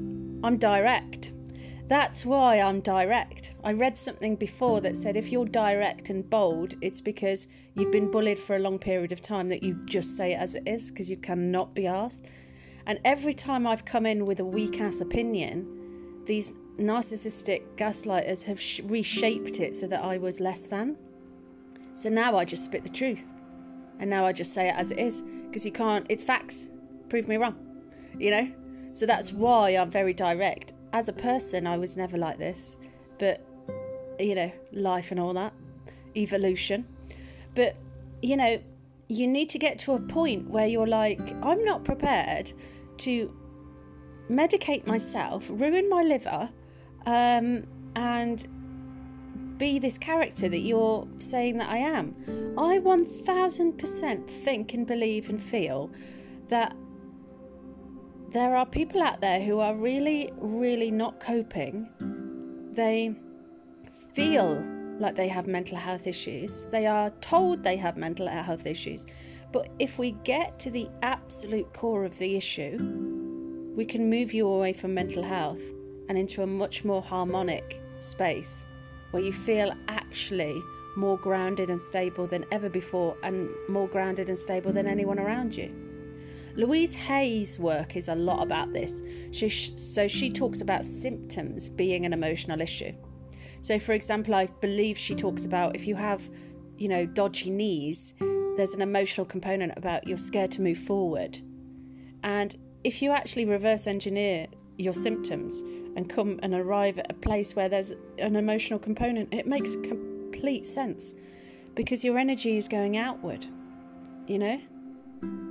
I'm 0.43 0.57
direct. 0.57 1.33
That's 1.87 2.25
why 2.25 2.59
I'm 2.59 2.81
direct. 2.81 3.53
I 3.63 3.71
read 3.71 3.95
something 3.95 4.35
before 4.35 4.81
that 4.81 4.97
said 4.97 5.15
if 5.15 5.31
you're 5.31 5.45
direct 5.45 6.09
and 6.09 6.29
bold, 6.29 6.75
it's 6.81 6.99
because 6.99 7.47
you've 7.75 7.91
been 7.91 8.11
bullied 8.11 8.37
for 8.37 8.55
a 8.57 8.59
long 8.59 8.77
period 8.77 9.11
of 9.11 9.21
time 9.21 9.47
that 9.47 9.63
you 9.63 9.79
just 9.85 10.17
say 10.17 10.33
it 10.33 10.37
as 10.37 10.55
it 10.55 10.67
is 10.67 10.91
because 10.91 11.09
you 11.09 11.17
cannot 11.17 11.73
be 11.73 11.87
asked. 11.87 12.25
And 12.85 12.99
every 13.05 13.33
time 13.33 13.65
I've 13.65 13.85
come 13.85 14.05
in 14.05 14.25
with 14.25 14.39
a 14.39 14.45
weak 14.45 14.81
ass 14.81 14.99
opinion, 14.99 16.23
these 16.25 16.53
narcissistic 16.77 17.63
gaslighters 17.77 18.43
have 18.45 18.59
sh- 18.59 18.81
reshaped 18.83 19.59
it 19.61 19.73
so 19.73 19.87
that 19.87 20.03
I 20.03 20.17
was 20.17 20.39
less 20.41 20.67
than. 20.67 20.97
So 21.93 22.09
now 22.09 22.37
I 22.37 22.43
just 22.43 22.65
spit 22.65 22.83
the 22.83 22.89
truth. 22.89 23.31
And 23.99 24.09
now 24.09 24.25
I 24.25 24.33
just 24.33 24.53
say 24.53 24.67
it 24.67 24.75
as 24.75 24.91
it 24.91 24.99
is 24.99 25.21
because 25.47 25.65
you 25.65 25.71
can't, 25.71 26.05
it's 26.09 26.21
facts. 26.21 26.69
Prove 27.09 27.27
me 27.27 27.37
wrong 27.37 27.67
you 28.19 28.31
know? 28.31 28.51
So 28.93 29.05
that's 29.05 29.31
why 29.31 29.71
I'm 29.71 29.91
very 29.91 30.13
direct. 30.13 30.73
As 30.93 31.09
a 31.09 31.13
person, 31.13 31.67
I 31.67 31.77
was 31.77 31.97
never 31.97 32.17
like 32.17 32.37
this, 32.37 32.77
but 33.19 33.41
you 34.19 34.35
know, 34.35 34.51
life 34.71 35.11
and 35.11 35.19
all 35.19 35.33
that, 35.33 35.53
evolution. 36.15 36.87
But 37.55 37.75
you 38.21 38.37
know, 38.37 38.59
you 39.07 39.27
need 39.27 39.49
to 39.49 39.59
get 39.59 39.79
to 39.79 39.93
a 39.93 39.99
point 39.99 40.49
where 40.49 40.67
you're 40.67 40.87
like, 40.87 41.35
I'm 41.41 41.63
not 41.63 41.83
prepared 41.83 42.51
to 42.99 43.33
medicate 44.29 44.85
myself, 44.85 45.45
ruin 45.49 45.89
my 45.89 46.01
liver, 46.01 46.49
um, 47.05 47.65
and 47.95 48.47
be 49.57 49.79
this 49.79 49.97
character 49.97 50.49
that 50.49 50.59
you're 50.59 51.07
saying 51.19 51.57
that 51.57 51.69
I 51.69 51.77
am. 51.77 52.15
I 52.57 52.79
1000% 52.79 54.29
think 54.29 54.73
and 54.73 54.85
believe 54.85 55.29
and 55.29 55.41
feel 55.41 55.89
that 56.49 56.75
there 58.31 58.55
are 58.55 58.65
people 58.65 59.01
out 59.01 59.21
there 59.21 59.41
who 59.41 59.59
are 59.59 59.75
really, 59.75 60.31
really 60.37 60.91
not 60.91 61.19
coping. 61.19 61.87
They 62.73 63.15
feel 64.13 64.63
like 64.99 65.15
they 65.15 65.29
have 65.29 65.47
mental 65.47 65.77
health 65.77 66.07
issues. 66.07 66.65
They 66.65 66.87
are 66.87 67.11
told 67.21 67.63
they 67.63 67.77
have 67.77 67.95
mental 67.95 68.27
health 68.27 68.65
issues. 68.65 69.05
But 69.53 69.69
if 69.79 69.97
we 69.97 70.11
get 70.23 70.59
to 70.59 70.69
the 70.69 70.89
absolute 71.01 71.71
core 71.73 72.03
of 72.03 72.17
the 72.17 72.35
issue, 72.35 72.77
we 73.75 73.85
can 73.85 74.09
move 74.09 74.33
you 74.33 74.47
away 74.47 74.73
from 74.73 74.93
mental 74.93 75.23
health 75.23 75.61
and 76.09 76.17
into 76.17 76.43
a 76.43 76.47
much 76.47 76.83
more 76.83 77.01
harmonic 77.01 77.81
space 77.97 78.65
where 79.11 79.23
you 79.23 79.31
feel 79.31 79.73
actually 79.87 80.61
more 80.97 81.17
grounded 81.17 81.69
and 81.69 81.79
stable 81.79 82.27
than 82.27 82.43
ever 82.51 82.69
before 82.69 83.15
and 83.23 83.49
more 83.69 83.87
grounded 83.87 84.27
and 84.27 84.37
stable 84.37 84.73
than 84.73 84.87
anyone 84.87 85.19
around 85.19 85.55
you. 85.55 85.86
Louise 86.57 86.95
Hay's 86.95 87.59
work 87.59 87.95
is 87.95 88.09
a 88.09 88.15
lot 88.15 88.41
about 88.41 88.73
this. 88.73 89.03
She, 89.31 89.47
so 89.47 90.07
she 90.07 90.31
talks 90.31 90.61
about 90.61 90.83
symptoms 90.83 91.69
being 91.69 92.03
an 92.05 92.13
emotional 92.13 92.61
issue. 92.61 92.93
So, 93.61 93.77
for 93.77 93.93
example, 93.93 94.33
I 94.33 94.47
believe 94.59 94.97
she 94.97 95.13
talks 95.13 95.45
about 95.45 95.75
if 95.75 95.87
you 95.87 95.95
have, 95.95 96.27
you 96.77 96.87
know, 96.87 97.05
dodgy 97.05 97.51
knees, 97.51 98.15
there's 98.55 98.73
an 98.73 98.81
emotional 98.81 99.25
component 99.25 99.73
about 99.77 100.07
you're 100.07 100.17
scared 100.17 100.51
to 100.53 100.63
move 100.63 100.79
forward. 100.79 101.39
And 102.23 102.57
if 102.83 103.03
you 103.03 103.11
actually 103.11 103.45
reverse 103.45 103.85
engineer 103.85 104.47
your 104.77 104.95
symptoms 104.95 105.61
and 105.95 106.09
come 106.09 106.39
and 106.41 106.55
arrive 106.55 106.97
at 106.97 107.11
a 107.11 107.13
place 107.13 107.55
where 107.55 107.69
there's 107.69 107.93
an 108.17 108.35
emotional 108.35 108.79
component, 108.79 109.31
it 109.31 109.45
makes 109.45 109.75
complete 109.75 110.65
sense 110.65 111.13
because 111.75 112.03
your 112.03 112.17
energy 112.17 112.57
is 112.57 112.67
going 112.67 112.97
outward, 112.97 113.45
you 114.25 114.39
know? 114.39 114.59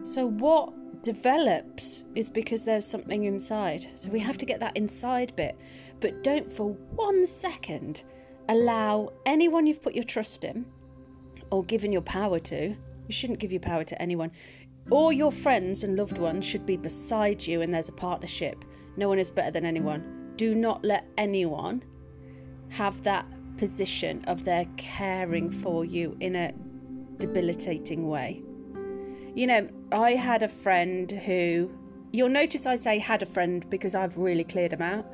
So, 0.03 0.27
what 0.27 0.73
develops 1.07 2.05
is 2.16 2.29
because 2.29 2.64
there's 2.64 2.85
something 2.85 3.25
inside. 3.25 3.87
So 3.95 4.11
we 4.11 4.19
have 4.19 4.37
to 4.38 4.45
get 4.45 4.59
that 4.59 4.77
inside 4.77 5.37
bit. 5.37 5.57
But 6.01 6.25
don't 6.25 6.53
for 6.53 6.73
one 6.97 7.25
second 7.25 8.03
allow 8.49 9.12
anyone 9.25 9.69
you've 9.69 9.83
put 9.83 9.95
your 9.95 10.03
trust 10.03 10.42
in 10.42 10.66
or 11.53 11.62
given 11.62 11.92
your 11.92 12.03
power 12.03 12.40
to, 12.40 12.75
you 13.07 13.12
shouldn't 13.12 13.38
give 13.38 13.53
your 13.53 13.61
power 13.61 13.85
to 13.85 14.03
anyone. 14.03 14.33
All 14.90 15.12
your 15.12 15.31
friends 15.31 15.85
and 15.85 15.95
loved 15.95 16.19
ones 16.19 16.45
should 16.45 16.66
be 16.66 16.77
beside 16.77 17.47
you 17.47 17.62
and 17.62 17.73
there's 17.73 17.88
a 17.88 17.92
partnership. 17.92 18.64
No 18.97 19.09
one 19.09 19.21
is 19.21 19.31
better 19.31 19.53
than 19.53 19.64
anyone. 19.64 20.33
Do 20.35 20.57
not 20.57 20.85
let 20.85 21.07
anyone 21.16 21.85
have 22.71 23.01
that 23.05 23.27
position 23.59 24.25
of 24.25 24.45
their 24.45 24.66
caring 24.77 25.53
for 25.53 25.85
you 25.85 26.16
in 26.19 26.35
a 26.35 26.53
debilitating 27.19 28.09
way. 28.09 28.42
You 29.37 29.46
know, 29.46 29.68
I 29.92 30.12
had 30.14 30.42
a 30.42 30.49
friend 30.49 31.12
who, 31.12 31.70
you'll 32.11 32.31
notice 32.31 32.64
I 32.64 32.77
say 32.77 32.99
had 32.99 33.22
a 33.22 33.27
friend 33.27 33.68
because 33.68 33.94
I've 33.94 34.16
really 34.16 34.44
cleared 34.44 34.72
him 34.72 34.81
out. 34.81 35.05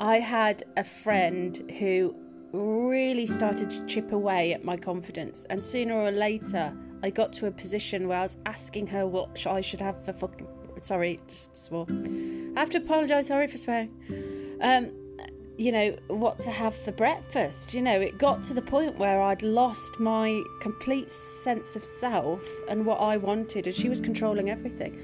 I 0.00 0.18
had 0.18 0.64
a 0.76 0.82
friend 0.82 1.72
who 1.78 2.16
really 2.52 3.28
started 3.28 3.70
to 3.70 3.86
chip 3.86 4.10
away 4.10 4.54
at 4.54 4.64
my 4.64 4.76
confidence, 4.76 5.46
and 5.50 5.62
sooner 5.62 5.94
or 5.94 6.10
later, 6.10 6.76
I 7.04 7.10
got 7.10 7.32
to 7.34 7.46
a 7.46 7.52
position 7.52 8.08
where 8.08 8.18
I 8.18 8.22
was 8.22 8.38
asking 8.44 8.88
her 8.88 9.06
what 9.06 9.46
I 9.46 9.60
should 9.60 9.80
have 9.80 10.04
for 10.04 10.12
fucking. 10.12 10.48
Sorry, 10.80 11.20
just 11.28 11.56
swore. 11.56 11.86
I 11.88 12.58
have 12.58 12.70
to 12.70 12.78
apologise. 12.78 13.28
Sorry 13.28 13.46
for 13.46 13.58
swearing. 13.58 13.92
Um, 14.62 14.90
you 15.56 15.70
know 15.72 15.96
what 16.08 16.38
to 16.40 16.50
have 16.50 16.74
for 16.74 16.92
breakfast. 16.92 17.74
You 17.74 17.82
know, 17.82 18.00
it 18.00 18.18
got 18.18 18.42
to 18.44 18.54
the 18.54 18.62
point 18.62 18.98
where 18.98 19.20
I'd 19.20 19.42
lost 19.42 19.98
my 20.00 20.42
complete 20.60 21.12
sense 21.12 21.76
of 21.76 21.84
self 21.84 22.42
and 22.68 22.84
what 22.84 23.00
I 23.00 23.16
wanted, 23.16 23.66
and 23.66 23.76
she 23.76 23.88
was 23.88 24.00
controlling 24.00 24.50
everything 24.50 25.00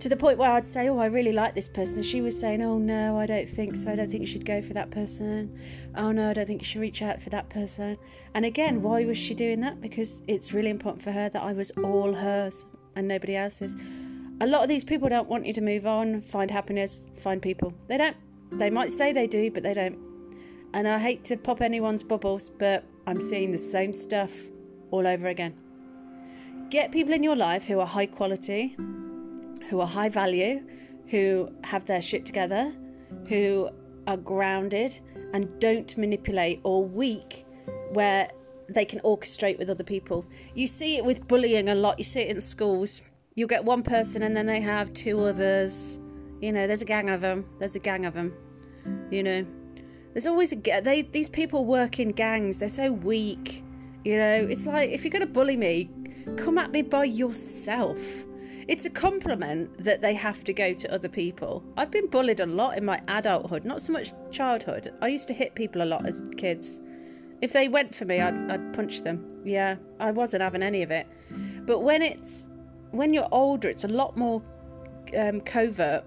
to 0.00 0.08
the 0.08 0.16
point 0.16 0.38
where 0.38 0.50
I'd 0.50 0.66
say, 0.66 0.88
Oh, 0.88 0.98
I 0.98 1.06
really 1.06 1.32
like 1.32 1.54
this 1.54 1.68
person. 1.68 1.96
And 1.96 2.06
she 2.06 2.22
was 2.22 2.38
saying, 2.38 2.62
Oh, 2.62 2.78
no, 2.78 3.18
I 3.18 3.26
don't 3.26 3.48
think 3.48 3.76
so. 3.76 3.90
I 3.92 3.96
don't 3.96 4.10
think 4.10 4.22
you 4.22 4.26
should 4.26 4.46
go 4.46 4.62
for 4.62 4.72
that 4.72 4.90
person. 4.90 5.58
Oh, 5.94 6.10
no, 6.10 6.30
I 6.30 6.32
don't 6.32 6.46
think 6.46 6.62
you 6.62 6.66
should 6.66 6.80
reach 6.80 7.02
out 7.02 7.20
for 7.20 7.30
that 7.30 7.50
person. 7.50 7.98
And 8.34 8.44
again, 8.44 8.82
why 8.82 9.04
was 9.04 9.18
she 9.18 9.34
doing 9.34 9.60
that? 9.60 9.80
Because 9.80 10.22
it's 10.26 10.52
really 10.52 10.70
important 10.70 11.02
for 11.02 11.12
her 11.12 11.28
that 11.28 11.42
I 11.42 11.52
was 11.52 11.70
all 11.72 12.14
hers 12.14 12.64
and 12.96 13.06
nobody 13.06 13.36
else's. 13.36 13.76
A 14.40 14.46
lot 14.46 14.62
of 14.62 14.68
these 14.68 14.84
people 14.84 15.08
don't 15.10 15.28
want 15.28 15.44
you 15.44 15.52
to 15.52 15.60
move 15.60 15.86
on, 15.86 16.22
find 16.22 16.50
happiness, 16.50 17.06
find 17.18 17.42
people. 17.42 17.74
They 17.88 17.98
don't. 17.98 18.16
They 18.52 18.70
might 18.70 18.92
say 18.92 19.12
they 19.12 19.26
do, 19.26 19.50
but 19.50 19.62
they 19.62 19.74
don't. 19.74 19.98
And 20.72 20.86
I 20.86 20.98
hate 20.98 21.24
to 21.26 21.36
pop 21.36 21.60
anyone's 21.60 22.02
bubbles, 22.02 22.48
but 22.48 22.84
I'm 23.06 23.20
seeing 23.20 23.52
the 23.52 23.58
same 23.58 23.92
stuff 23.92 24.30
all 24.90 25.06
over 25.06 25.28
again. 25.28 25.54
Get 26.70 26.92
people 26.92 27.12
in 27.12 27.22
your 27.22 27.36
life 27.36 27.64
who 27.64 27.80
are 27.80 27.86
high 27.86 28.06
quality, 28.06 28.76
who 29.68 29.80
are 29.80 29.86
high 29.86 30.08
value, 30.08 30.62
who 31.08 31.50
have 31.64 31.84
their 31.86 32.00
shit 32.00 32.24
together, 32.24 32.72
who 33.28 33.68
are 34.06 34.16
grounded 34.16 35.00
and 35.32 35.48
don't 35.60 35.96
manipulate 35.96 36.60
or 36.62 36.84
weak 36.84 37.44
where 37.92 38.30
they 38.68 38.84
can 38.84 39.00
orchestrate 39.00 39.58
with 39.58 39.68
other 39.68 39.84
people. 39.84 40.24
You 40.54 40.68
see 40.68 40.96
it 40.96 41.04
with 41.04 41.26
bullying 41.26 41.68
a 41.68 41.74
lot, 41.74 41.98
you 41.98 42.04
see 42.04 42.20
it 42.20 42.28
in 42.28 42.40
schools. 42.40 43.02
You'll 43.34 43.48
get 43.48 43.64
one 43.64 43.82
person 43.82 44.22
and 44.22 44.36
then 44.36 44.46
they 44.46 44.60
have 44.60 44.92
two 44.92 45.24
others. 45.24 45.98
You 46.40 46.52
know, 46.52 46.66
there's 46.66 46.82
a 46.82 46.86
gang 46.86 47.10
of 47.10 47.20
them. 47.20 47.44
There's 47.58 47.76
a 47.76 47.80
gang 47.80 48.06
of 48.06 48.14
them. 48.14 48.34
You 49.10 49.22
know, 49.22 49.46
there's 50.12 50.26
always 50.26 50.52
a 50.52 50.56
they 50.56 51.02
these 51.02 51.28
people 51.28 51.64
work 51.64 52.00
in 52.00 52.12
gangs. 52.12 52.58
They're 52.58 52.68
so 52.68 52.92
weak. 52.92 53.64
You 54.04 54.16
know, 54.16 54.46
it's 54.48 54.66
like 54.66 54.90
if 54.90 55.04
you're 55.04 55.10
going 55.10 55.26
to 55.26 55.32
bully 55.32 55.56
me, 55.56 55.90
come 56.36 56.58
at 56.58 56.70
me 56.70 56.82
by 56.82 57.04
yourself. 57.04 57.98
It's 58.68 58.84
a 58.84 58.90
compliment 58.90 59.82
that 59.82 60.00
they 60.00 60.14
have 60.14 60.44
to 60.44 60.52
go 60.52 60.72
to 60.72 60.94
other 60.94 61.08
people. 61.08 61.64
I've 61.76 61.90
been 61.90 62.06
bullied 62.06 62.40
a 62.40 62.46
lot 62.46 62.78
in 62.78 62.84
my 62.84 63.00
adulthood, 63.08 63.64
not 63.64 63.82
so 63.82 63.92
much 63.92 64.12
childhood. 64.30 64.94
I 65.02 65.08
used 65.08 65.26
to 65.28 65.34
hit 65.34 65.56
people 65.56 65.82
a 65.82 65.84
lot 65.84 66.06
as 66.06 66.22
kids. 66.36 66.80
If 67.42 67.52
they 67.52 67.68
went 67.68 67.94
for 67.94 68.04
me, 68.04 68.20
I'd, 68.20 68.50
I'd 68.50 68.72
punch 68.72 69.02
them. 69.02 69.42
Yeah, 69.44 69.76
I 69.98 70.12
wasn't 70.12 70.42
having 70.42 70.62
any 70.62 70.82
of 70.82 70.90
it. 70.90 71.08
But 71.66 71.80
when 71.80 72.00
it's 72.00 72.48
when 72.92 73.12
you're 73.12 73.28
older, 73.32 73.68
it's 73.68 73.84
a 73.84 73.88
lot 73.88 74.16
more 74.16 74.42
um, 75.18 75.40
covert, 75.40 76.04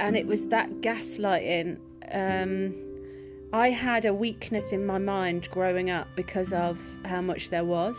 and 0.00 0.16
it 0.16 0.26
was 0.26 0.46
that 0.46 0.68
gaslighting. 0.80 1.78
Um, 2.10 2.74
I 3.52 3.70
had 3.70 4.04
a 4.06 4.14
weakness 4.14 4.72
in 4.72 4.86
my 4.86 4.98
mind 4.98 5.48
growing 5.50 5.90
up 5.90 6.08
because 6.16 6.52
of 6.52 6.78
how 7.04 7.20
much 7.20 7.50
there 7.50 7.64
was. 7.64 7.96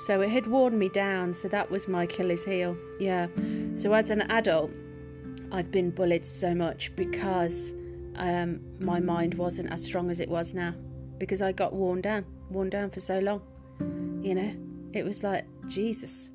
So 0.00 0.20
it 0.20 0.30
had 0.30 0.46
worn 0.46 0.78
me 0.78 0.88
down, 0.88 1.34
so 1.34 1.48
that 1.48 1.70
was 1.70 1.88
my 1.88 2.06
killer's 2.06 2.44
heel. 2.44 2.76
Yeah. 2.98 3.28
So 3.74 3.92
as 3.94 4.10
an 4.10 4.22
adult, 4.22 4.70
I've 5.50 5.70
been 5.70 5.90
bullied 5.90 6.24
so 6.24 6.54
much 6.54 6.94
because 6.94 7.72
um, 8.16 8.60
my 8.78 9.00
mind 9.00 9.34
wasn't 9.34 9.72
as 9.72 9.82
strong 9.84 10.10
as 10.10 10.20
it 10.20 10.28
was 10.28 10.54
now 10.54 10.74
because 11.18 11.42
I 11.42 11.52
got 11.52 11.72
worn 11.72 12.00
down, 12.00 12.24
worn 12.50 12.70
down 12.70 12.90
for 12.90 13.00
so 13.00 13.18
long. 13.18 13.42
You 14.22 14.34
know, 14.34 14.54
it 14.92 15.04
was 15.04 15.22
like 15.22 15.46
Jesus. 15.68 16.30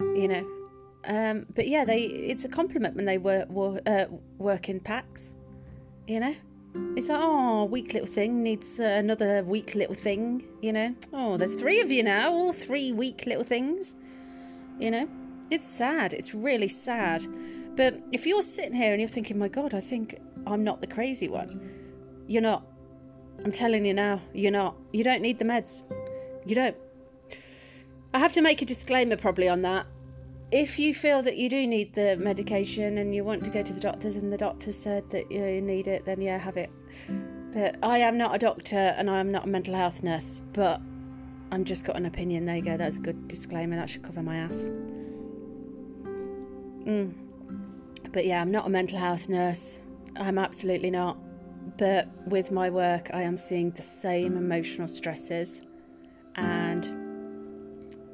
You 0.00 0.28
know, 0.28 0.59
um, 1.04 1.46
but 1.54 1.66
yeah, 1.66 1.84
they 1.84 2.02
it's 2.02 2.44
a 2.44 2.48
compliment 2.48 2.96
when 2.96 3.04
they 3.04 3.18
work 3.18 3.48
work, 3.48 3.82
uh, 3.86 4.06
work 4.38 4.68
in 4.68 4.80
packs. 4.80 5.34
You 6.06 6.20
know, 6.20 6.34
it's 6.96 7.08
like, 7.08 7.20
oh, 7.22 7.64
weak 7.64 7.94
little 7.94 8.08
thing 8.08 8.42
needs 8.42 8.80
uh, 8.80 8.84
another 8.84 9.42
weak 9.44 9.74
little 9.74 9.94
thing, 9.94 10.44
you 10.60 10.72
know. 10.72 10.94
Oh, 11.12 11.36
there's 11.36 11.54
three 11.54 11.80
of 11.80 11.90
you 11.90 12.02
now, 12.02 12.32
all 12.32 12.52
three 12.52 12.92
weak 12.92 13.24
little 13.26 13.44
things, 13.44 13.94
you 14.78 14.90
know. 14.90 15.08
It's 15.50 15.66
sad. 15.66 16.12
It's 16.12 16.34
really 16.34 16.68
sad. 16.68 17.26
But 17.76 18.00
if 18.12 18.26
you're 18.26 18.42
sitting 18.42 18.74
here 18.74 18.92
and 18.92 19.00
you're 19.00 19.08
thinking, 19.08 19.38
my 19.38 19.48
God, 19.48 19.74
I 19.74 19.80
think 19.80 20.20
I'm 20.46 20.62
not 20.64 20.80
the 20.80 20.86
crazy 20.86 21.28
one, 21.28 21.70
you're 22.26 22.42
not. 22.42 22.66
I'm 23.44 23.52
telling 23.52 23.86
you 23.86 23.94
now, 23.94 24.20
you're 24.34 24.52
not. 24.52 24.76
You 24.92 25.02
don't 25.02 25.22
need 25.22 25.38
the 25.38 25.44
meds. 25.44 25.84
You 26.44 26.54
don't. 26.54 26.76
I 28.12 28.18
have 28.18 28.32
to 28.34 28.42
make 28.42 28.60
a 28.60 28.64
disclaimer 28.66 29.16
probably 29.16 29.48
on 29.48 29.62
that 29.62 29.86
if 30.52 30.78
you 30.78 30.94
feel 30.94 31.22
that 31.22 31.36
you 31.36 31.48
do 31.48 31.66
need 31.66 31.94
the 31.94 32.16
medication 32.16 32.98
and 32.98 33.14
you 33.14 33.22
want 33.24 33.44
to 33.44 33.50
go 33.50 33.62
to 33.62 33.72
the 33.72 33.80
doctors 33.80 34.16
and 34.16 34.32
the 34.32 34.36
doctor 34.36 34.72
said 34.72 35.08
that 35.10 35.30
you 35.30 35.60
need 35.60 35.86
it, 35.86 36.04
then 36.04 36.20
yeah, 36.20 36.38
have 36.38 36.56
it. 36.56 36.70
But 37.52 37.76
I 37.82 37.98
am 37.98 38.16
not 38.18 38.34
a 38.34 38.38
doctor 38.38 38.76
and 38.76 39.08
I 39.10 39.20
am 39.20 39.30
not 39.30 39.44
a 39.44 39.48
mental 39.48 39.74
health 39.74 40.02
nurse, 40.02 40.42
but 40.52 40.80
I'm 41.52 41.64
just 41.64 41.84
got 41.84 41.96
an 41.96 42.06
opinion. 42.06 42.46
There 42.46 42.56
you 42.56 42.62
go. 42.62 42.76
That's 42.76 42.96
a 42.96 43.00
good 43.00 43.28
disclaimer. 43.28 43.76
That 43.76 43.90
should 43.90 44.02
cover 44.02 44.22
my 44.22 44.36
ass. 44.36 44.66
Mm. 46.84 47.14
But 48.12 48.26
yeah, 48.26 48.40
I'm 48.40 48.50
not 48.50 48.66
a 48.66 48.70
mental 48.70 48.98
health 48.98 49.28
nurse. 49.28 49.80
I'm 50.16 50.38
absolutely 50.38 50.90
not. 50.90 51.16
But 51.76 52.08
with 52.26 52.50
my 52.50 52.70
work, 52.70 53.10
I 53.12 53.22
am 53.22 53.36
seeing 53.36 53.70
the 53.70 53.82
same 53.82 54.36
emotional 54.36 54.88
stresses, 54.88 55.62
and 56.34 56.84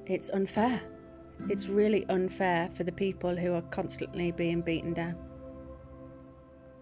it's 0.07 0.31
unfair. 0.31 0.81
It's 1.49 1.69
really 1.69 2.05
unfair 2.09 2.69
for 2.75 2.85
the 2.85 2.93
people 2.93 3.37
who 3.37 3.55
are 3.55 3.63
constantly 3.63 4.33
being 4.33 4.63
beaten 4.63 4.93
down. 4.93 5.17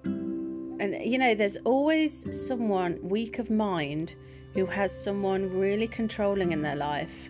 And 0.04 0.96
you 1.04 1.18
know, 1.18 1.34
there's 1.34 1.56
always 1.64 2.46
someone 2.46 2.98
weak 3.02 3.38
of 3.38 3.50
mind 3.50 4.16
who 4.54 4.66
has 4.66 4.96
someone 4.96 5.50
really 5.50 5.86
controlling 5.86 6.52
in 6.52 6.62
their 6.62 6.76
life, 6.76 7.28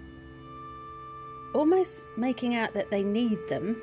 almost 1.55 2.05
making 2.17 2.55
out 2.55 2.75
that 2.75 2.91
they 2.91 3.03
need 3.03 3.39
them. 3.49 3.81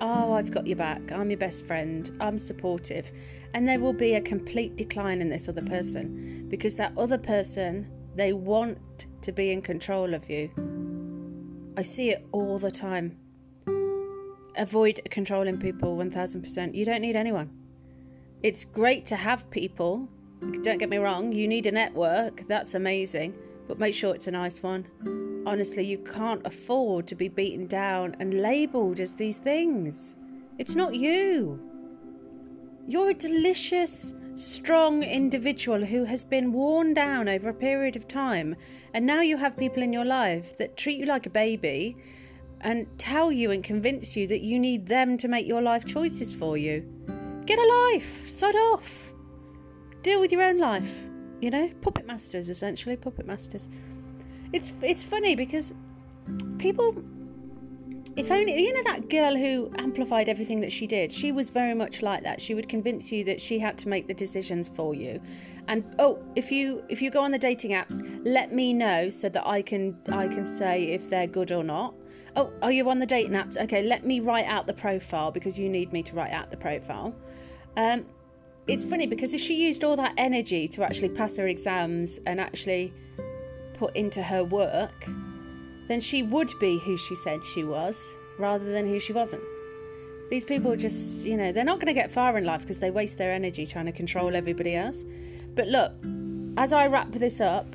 Oh, 0.00 0.32
I've 0.32 0.50
got 0.50 0.66
your 0.66 0.76
back. 0.76 1.12
I'm 1.12 1.30
your 1.30 1.38
best 1.38 1.64
friend. 1.66 2.10
I'm 2.20 2.36
supportive. 2.36 3.10
And 3.54 3.66
there 3.68 3.78
will 3.78 3.92
be 3.92 4.14
a 4.14 4.20
complete 4.20 4.76
decline 4.76 5.20
in 5.20 5.30
this 5.30 5.48
other 5.48 5.62
person 5.62 6.46
because 6.48 6.74
that 6.76 6.92
other 6.98 7.18
person, 7.18 7.88
they 8.16 8.32
want 8.32 9.06
to 9.22 9.32
be 9.32 9.52
in 9.52 9.62
control 9.62 10.12
of 10.12 10.28
you 10.28 10.50
I 11.76 11.82
see 11.82 12.10
it 12.10 12.24
all 12.30 12.58
the 12.58 12.70
time. 12.70 13.16
Avoid 14.56 15.00
controlling 15.10 15.58
people 15.58 15.96
1000%. 15.96 16.74
You 16.74 16.84
don't 16.84 17.00
need 17.00 17.16
anyone. 17.16 17.50
It's 18.42 18.64
great 18.64 19.04
to 19.06 19.16
have 19.16 19.50
people. 19.50 20.08
Don't 20.62 20.78
get 20.78 20.88
me 20.88 20.98
wrong, 20.98 21.32
you 21.32 21.48
need 21.48 21.66
a 21.66 21.72
network. 21.72 22.46
That's 22.46 22.74
amazing. 22.74 23.34
But 23.66 23.78
make 23.78 23.94
sure 23.94 24.14
it's 24.14 24.28
a 24.28 24.30
nice 24.30 24.62
one. 24.62 24.86
Honestly, 25.46 25.84
you 25.84 25.98
can't 25.98 26.46
afford 26.46 27.06
to 27.08 27.14
be 27.14 27.28
beaten 27.28 27.66
down 27.66 28.14
and 28.20 28.40
labelled 28.40 29.00
as 29.00 29.16
these 29.16 29.38
things. 29.38 30.16
It's 30.58 30.74
not 30.74 30.94
you. 30.94 31.60
You're 32.86 33.10
a 33.10 33.14
delicious, 33.14 34.14
strong 34.36 35.02
individual 35.02 35.84
who 35.84 36.04
has 36.04 36.24
been 36.24 36.52
worn 36.52 36.92
down 36.94 37.28
over 37.28 37.48
a 37.48 37.54
period 37.54 37.94
of 37.94 38.08
time 38.08 38.56
and 38.92 39.06
now 39.06 39.20
you 39.20 39.36
have 39.36 39.56
people 39.56 39.82
in 39.82 39.92
your 39.92 40.04
life 40.04 40.56
that 40.58 40.76
treat 40.76 40.98
you 40.98 41.06
like 41.06 41.26
a 41.26 41.30
baby 41.30 41.96
and 42.60 42.86
tell 42.98 43.30
you 43.30 43.50
and 43.50 43.62
convince 43.62 44.16
you 44.16 44.26
that 44.26 44.40
you 44.40 44.58
need 44.58 44.86
them 44.88 45.18
to 45.18 45.28
make 45.28 45.46
your 45.46 45.62
life 45.62 45.84
choices 45.84 46.32
for 46.32 46.56
you. 46.56 46.82
Get 47.44 47.58
a 47.58 47.90
life, 47.92 48.28
sod 48.28 48.56
off. 48.56 49.12
Deal 50.02 50.18
with 50.18 50.32
your 50.32 50.42
own 50.42 50.58
life. 50.58 50.92
You 51.40 51.50
know, 51.50 51.70
puppet 51.82 52.06
masters 52.06 52.48
essentially, 52.48 52.96
puppet 52.96 53.26
masters. 53.26 53.68
It's 54.52 54.72
it's 54.80 55.04
funny 55.04 55.34
because 55.34 55.74
people 56.58 57.04
if 58.16 58.30
only 58.30 58.62
you 58.62 58.72
know 58.72 58.82
that 58.84 59.08
girl 59.10 59.36
who 59.36 59.70
amplified 59.78 60.28
everything 60.28 60.60
that 60.60 60.70
she 60.70 60.86
did? 60.86 61.10
She 61.10 61.32
was 61.32 61.50
very 61.50 61.74
much 61.74 62.00
like 62.00 62.22
that. 62.22 62.40
She 62.40 62.54
would 62.54 62.68
convince 62.68 63.10
you 63.10 63.24
that 63.24 63.40
she 63.40 63.58
had 63.58 63.76
to 63.78 63.88
make 63.88 64.06
the 64.06 64.14
decisions 64.14 64.68
for 64.68 64.94
you. 64.94 65.20
And 65.66 65.84
oh 65.98 66.22
if 66.36 66.52
you 66.52 66.84
if 66.88 67.02
you 67.02 67.10
go 67.10 67.22
on 67.22 67.30
the 67.32 67.38
dating 67.38 67.72
apps 67.72 68.00
let 68.24 68.52
me 68.52 68.74
know 68.74 69.08
so 69.08 69.30
that 69.30 69.46
i 69.46 69.62
can 69.62 69.98
i 70.10 70.28
can 70.28 70.44
say 70.44 70.84
if 70.84 71.08
they're 71.08 71.26
good 71.26 71.50
or 71.50 71.64
not. 71.64 71.94
Oh 72.36 72.52
are 72.62 72.70
you 72.70 72.88
on 72.88 72.98
the 72.98 73.06
dating 73.06 73.32
apps? 73.32 73.56
Okay 73.56 73.82
let 73.82 74.06
me 74.06 74.20
write 74.20 74.46
out 74.46 74.66
the 74.66 74.74
profile 74.74 75.30
because 75.30 75.58
you 75.58 75.68
need 75.68 75.92
me 75.92 76.02
to 76.04 76.14
write 76.14 76.32
out 76.32 76.50
the 76.50 76.56
profile. 76.56 77.14
Um 77.76 78.06
it's 78.66 78.84
funny 78.84 79.06
because 79.06 79.34
if 79.34 79.40
she 79.40 79.66
used 79.66 79.82
all 79.82 79.96
that 79.96 80.14
energy 80.16 80.68
to 80.68 80.84
actually 80.84 81.10
pass 81.10 81.36
her 81.36 81.48
exams 81.48 82.18
and 82.26 82.40
actually 82.40 82.94
put 83.74 83.94
into 83.96 84.22
her 84.22 84.44
work 84.44 85.06
then 85.88 86.00
she 86.00 86.22
would 86.22 86.52
be 86.58 86.78
who 86.78 86.96
she 86.96 87.14
said 87.16 87.42
she 87.44 87.64
was 87.64 88.18
rather 88.38 88.64
than 88.72 88.88
who 88.88 88.98
she 88.98 89.12
wasn't 89.12 89.42
these 90.30 90.44
people 90.44 90.74
just 90.74 91.24
you 91.24 91.36
know 91.36 91.52
they're 91.52 91.64
not 91.64 91.78
going 91.78 91.86
to 91.86 92.00
get 92.00 92.10
far 92.10 92.36
in 92.38 92.44
life 92.44 92.62
because 92.62 92.80
they 92.80 92.90
waste 92.90 93.18
their 93.18 93.30
energy 93.30 93.66
trying 93.66 93.86
to 93.86 93.92
control 93.92 94.34
everybody 94.34 94.74
else 94.74 95.04
But 95.54 95.68
look, 95.68 95.92
as 96.56 96.72
I 96.72 96.86
wrap 96.86 97.12
this 97.12 97.40
up, 97.40 97.66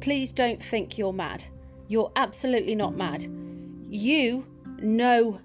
please 0.00 0.32
don't 0.32 0.60
think 0.60 0.98
you're 0.98 1.12
mad. 1.12 1.44
You're 1.88 2.12
absolutely 2.16 2.74
not 2.74 2.96
mad. 2.96 3.22
You 3.90 4.46
know 4.78 5.40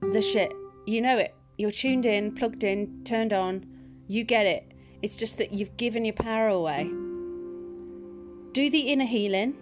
the 0.00 0.22
shit. 0.22 0.52
You 0.86 1.00
know 1.00 1.18
it. 1.18 1.34
You're 1.56 1.70
tuned 1.70 2.04
in, 2.04 2.34
plugged 2.34 2.64
in, 2.64 3.02
turned 3.04 3.32
on. 3.32 3.64
You 4.08 4.24
get 4.24 4.46
it. 4.46 4.72
It's 5.02 5.16
just 5.16 5.38
that 5.38 5.52
you've 5.52 5.76
given 5.76 6.04
your 6.04 6.14
power 6.14 6.48
away. 6.48 6.84
Do 8.52 8.70
the 8.70 8.88
inner 8.92 9.04
healing. 9.04 9.56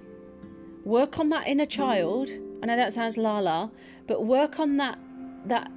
Work 0.85 1.19
on 1.19 1.29
that 1.31 1.47
inner 1.47 1.67
child. 1.67 2.31
I 2.63 2.67
know 2.67 2.77
that 2.77 2.93
sounds 2.93 3.17
la 3.17 3.39
la, 3.39 3.71
but 4.07 4.25
work 4.25 4.59
on 4.59 4.77
that 4.79 4.99
that 5.47 5.71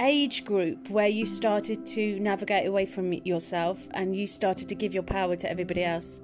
age 0.00 0.44
group 0.44 0.90
where 0.90 1.06
you 1.06 1.24
started 1.24 1.86
to 1.86 2.18
navigate 2.18 2.66
away 2.66 2.84
from 2.84 3.12
yourself 3.12 3.86
and 3.92 4.16
you 4.16 4.26
started 4.26 4.68
to 4.68 4.74
give 4.74 4.92
your 4.92 5.04
power 5.04 5.36
to 5.36 5.48
everybody 5.48 5.84
else 5.84 6.20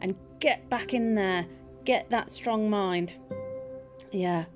and 0.00 0.16
get 0.40 0.68
back 0.68 0.92
in 0.92 1.14
there 1.14 1.46
get 1.84 2.10
that 2.10 2.30
strong 2.30 2.68
mind. 2.70 3.14
Yeah. 4.10 4.46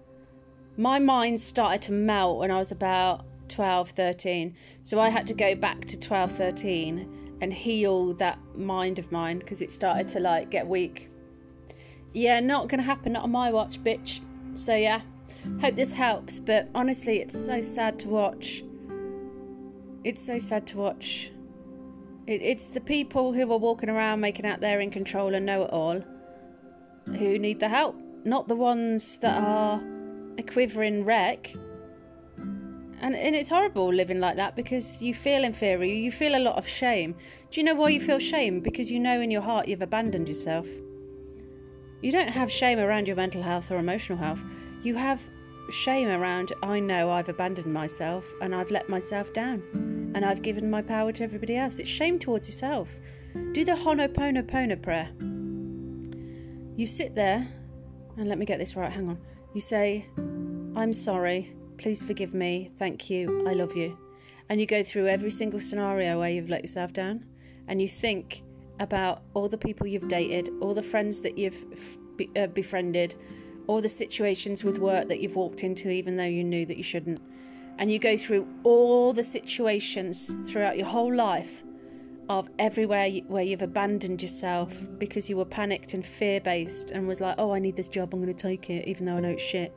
My 0.76 0.98
mind 0.98 1.40
started 1.40 1.82
to 1.82 1.92
melt 1.92 2.38
when 2.38 2.50
i 2.50 2.58
was 2.58 2.70
about 2.70 3.24
12 3.48 3.90
13 3.90 4.54
so 4.82 5.00
i 5.00 5.08
had 5.08 5.26
to 5.26 5.34
go 5.34 5.54
back 5.54 5.84
to 5.86 5.98
12 5.98 6.32
13 6.32 7.38
and 7.40 7.52
heal 7.52 8.12
that 8.14 8.38
mind 8.54 8.98
of 8.98 9.10
mine 9.10 9.38
because 9.38 9.62
it 9.62 9.72
started 9.72 10.08
to 10.10 10.20
like 10.20 10.50
get 10.50 10.66
weak 10.66 11.08
yeah 12.12 12.40
not 12.40 12.68
gonna 12.68 12.82
happen 12.82 13.12
not 13.12 13.24
on 13.24 13.30
my 13.30 13.50
watch 13.50 13.82
bitch 13.82 14.20
so 14.54 14.74
yeah 14.74 15.00
hope 15.60 15.76
this 15.76 15.92
helps 15.92 16.38
but 16.38 16.68
honestly 16.74 17.20
it's 17.20 17.38
so 17.38 17.60
sad 17.60 17.98
to 17.98 18.08
watch 18.08 18.62
it's 20.04 20.24
so 20.24 20.38
sad 20.38 20.66
to 20.66 20.76
watch 20.76 21.30
it, 22.26 22.42
it's 22.42 22.68
the 22.68 22.80
people 22.80 23.32
who 23.32 23.50
are 23.52 23.58
walking 23.58 23.88
around 23.88 24.20
making 24.20 24.46
out 24.46 24.60
they're 24.60 24.80
in 24.80 24.90
control 24.90 25.34
and 25.34 25.46
know 25.46 25.62
it 25.62 25.70
all 25.70 26.02
who 27.06 27.38
need 27.38 27.60
the 27.60 27.68
help 27.68 27.96
not 28.24 28.48
the 28.48 28.56
ones 28.56 29.18
that 29.20 29.42
are 29.42 29.80
a 30.38 30.42
quivering 30.42 31.04
wreck 31.04 31.52
and, 33.00 33.14
and 33.14 33.36
it's 33.36 33.48
horrible 33.48 33.92
living 33.92 34.18
like 34.18 34.36
that 34.36 34.56
because 34.56 35.00
you 35.00 35.14
feel 35.14 35.44
inferior, 35.44 35.84
you 35.84 36.10
feel 36.10 36.36
a 36.36 36.42
lot 36.42 36.56
of 36.56 36.66
shame. 36.66 37.14
Do 37.50 37.60
you 37.60 37.64
know 37.64 37.74
why 37.74 37.90
you 37.90 38.00
feel 38.00 38.18
shame? 38.18 38.60
Because 38.60 38.90
you 38.90 38.98
know 38.98 39.20
in 39.20 39.30
your 39.30 39.42
heart 39.42 39.68
you've 39.68 39.82
abandoned 39.82 40.26
yourself. 40.26 40.66
You 42.00 42.12
don't 42.12 42.28
have 42.28 42.50
shame 42.50 42.78
around 42.78 43.06
your 43.06 43.16
mental 43.16 43.42
health 43.42 43.70
or 43.70 43.76
emotional 43.76 44.18
health. 44.18 44.40
You 44.82 44.94
have 44.94 45.22
shame 45.70 46.08
around, 46.08 46.52
I 46.62 46.80
know 46.80 47.10
I've 47.10 47.28
abandoned 47.28 47.72
myself 47.72 48.24
and 48.40 48.54
I've 48.54 48.70
let 48.70 48.88
myself 48.88 49.32
down 49.32 49.62
and 50.14 50.24
I've 50.24 50.42
given 50.42 50.70
my 50.70 50.82
power 50.82 51.12
to 51.12 51.24
everybody 51.24 51.56
else. 51.56 51.78
It's 51.78 51.88
shame 51.88 52.18
towards 52.18 52.48
yourself. 52.48 52.88
Do 53.52 53.64
the 53.64 53.76
Ho'oponopono 53.76 54.82
prayer. 54.82 55.10
You 56.76 56.86
sit 56.86 57.14
there, 57.14 57.48
and 58.16 58.28
let 58.28 58.38
me 58.38 58.46
get 58.46 58.58
this 58.58 58.76
right, 58.76 58.90
hang 58.90 59.08
on. 59.08 59.18
You 59.52 59.60
say, 59.60 60.06
I'm 60.16 60.94
sorry, 60.94 61.52
Please 61.78 62.02
forgive 62.02 62.34
me. 62.34 62.72
Thank 62.76 63.08
you. 63.08 63.46
I 63.46 63.54
love 63.54 63.76
you. 63.76 63.96
And 64.48 64.60
you 64.60 64.66
go 64.66 64.82
through 64.82 65.06
every 65.06 65.30
single 65.30 65.60
scenario 65.60 66.18
where 66.18 66.30
you've 66.30 66.48
let 66.48 66.62
yourself 66.62 66.92
down 66.92 67.24
and 67.68 67.80
you 67.80 67.88
think 67.88 68.42
about 68.80 69.22
all 69.34 69.48
the 69.48 69.58
people 69.58 69.86
you've 69.86 70.08
dated, 70.08 70.50
all 70.60 70.74
the 70.74 70.82
friends 70.82 71.20
that 71.20 71.38
you've 71.38 71.66
be, 72.16 72.30
uh, 72.36 72.46
befriended, 72.48 73.14
all 73.66 73.80
the 73.80 73.88
situations 73.88 74.64
with 74.64 74.78
work 74.78 75.08
that 75.08 75.20
you've 75.20 75.36
walked 75.36 75.62
into 75.62 75.90
even 75.90 76.16
though 76.16 76.24
you 76.24 76.42
knew 76.42 76.64
that 76.66 76.76
you 76.76 76.82
shouldn't. 76.82 77.20
And 77.78 77.92
you 77.92 77.98
go 77.98 78.16
through 78.16 78.46
all 78.64 79.12
the 79.12 79.22
situations 79.22 80.30
throughout 80.50 80.76
your 80.76 80.86
whole 80.86 81.14
life 81.14 81.62
of 82.28 82.48
everywhere 82.58 83.06
you, 83.06 83.22
where 83.28 83.44
you've 83.44 83.62
abandoned 83.62 84.20
yourself 84.20 84.76
because 84.98 85.28
you 85.28 85.36
were 85.36 85.44
panicked 85.44 85.94
and 85.94 86.04
fear 86.04 86.40
based 86.40 86.90
and 86.90 87.06
was 87.06 87.20
like, 87.20 87.36
oh, 87.38 87.52
I 87.52 87.58
need 87.58 87.76
this 87.76 87.88
job, 87.88 88.12
I'm 88.12 88.20
going 88.20 88.34
to 88.34 88.42
take 88.42 88.68
it, 88.68 88.86
even 88.88 89.06
though 89.06 89.16
I 89.16 89.20
know 89.20 89.30
it's 89.30 89.42
shit 89.42 89.74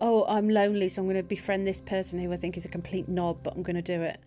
oh, 0.00 0.24
I'm 0.26 0.48
lonely, 0.48 0.88
so 0.88 1.00
I'm 1.00 1.06
going 1.06 1.16
to 1.16 1.22
befriend 1.22 1.66
this 1.66 1.80
person 1.80 2.18
who 2.18 2.32
I 2.32 2.36
think 2.36 2.56
is 2.56 2.64
a 2.64 2.68
complete 2.68 3.08
knob, 3.08 3.42
but 3.42 3.54
I'm 3.56 3.62
going 3.62 3.76
to 3.76 3.82
do 3.82 4.02
it. 4.02 4.20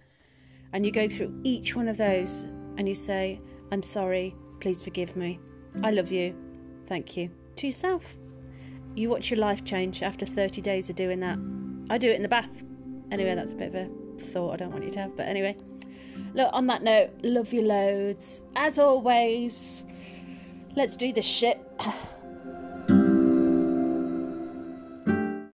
And 0.73 0.86
you 0.86 0.91
go 0.91 1.08
through 1.08 1.39
each 1.43 1.75
one 1.75 1.88
of 1.88 1.97
those 1.97 2.43
and 2.77 2.88
you 2.88 2.95
say, 2.95 3.39
I'm 3.71 3.84
sorry, 3.84 4.36
please 4.60 4.82
forgive 4.82 5.15
me, 5.15 5.39
I 5.84 5.91
love 5.91 6.12
you, 6.12 6.36
thank 6.88 7.17
you, 7.17 7.30
to 7.58 7.67
yourself. 7.67 8.17
You 8.95 9.10
watch 9.10 9.30
your 9.30 9.39
life 9.39 9.63
change 9.63 10.01
after 10.01 10.25
30 10.25 10.62
days 10.62 10.89
of 10.89 10.95
doing 10.95 11.19
that. 11.19 11.38
I 11.89 11.97
do 11.97 12.10
it 12.10 12.15
in 12.15 12.23
the 12.23 12.27
bath. 12.30 12.63
Anyway, 13.12 13.36
that's 13.36 13.53
a 13.53 13.56
bit 13.56 13.73
of 13.73 13.75
a 13.75 13.89
thought 14.19 14.53
I 14.53 14.56
don't 14.58 14.71
want 14.71 14.84
you 14.84 14.91
to 14.91 14.99
have, 14.99 15.15
but 15.15 15.27
anyway. 15.27 15.56
Look, 16.34 16.49
on 16.51 16.67
that 16.67 16.84
note, 16.84 17.12
love 17.23 17.53
you 17.53 17.62
loads. 17.62 18.41
As 18.56 18.80
always, 18.80 19.84
let's 20.75 20.95
do 20.95 21.13
this 21.13 21.25
shit. 21.25 21.60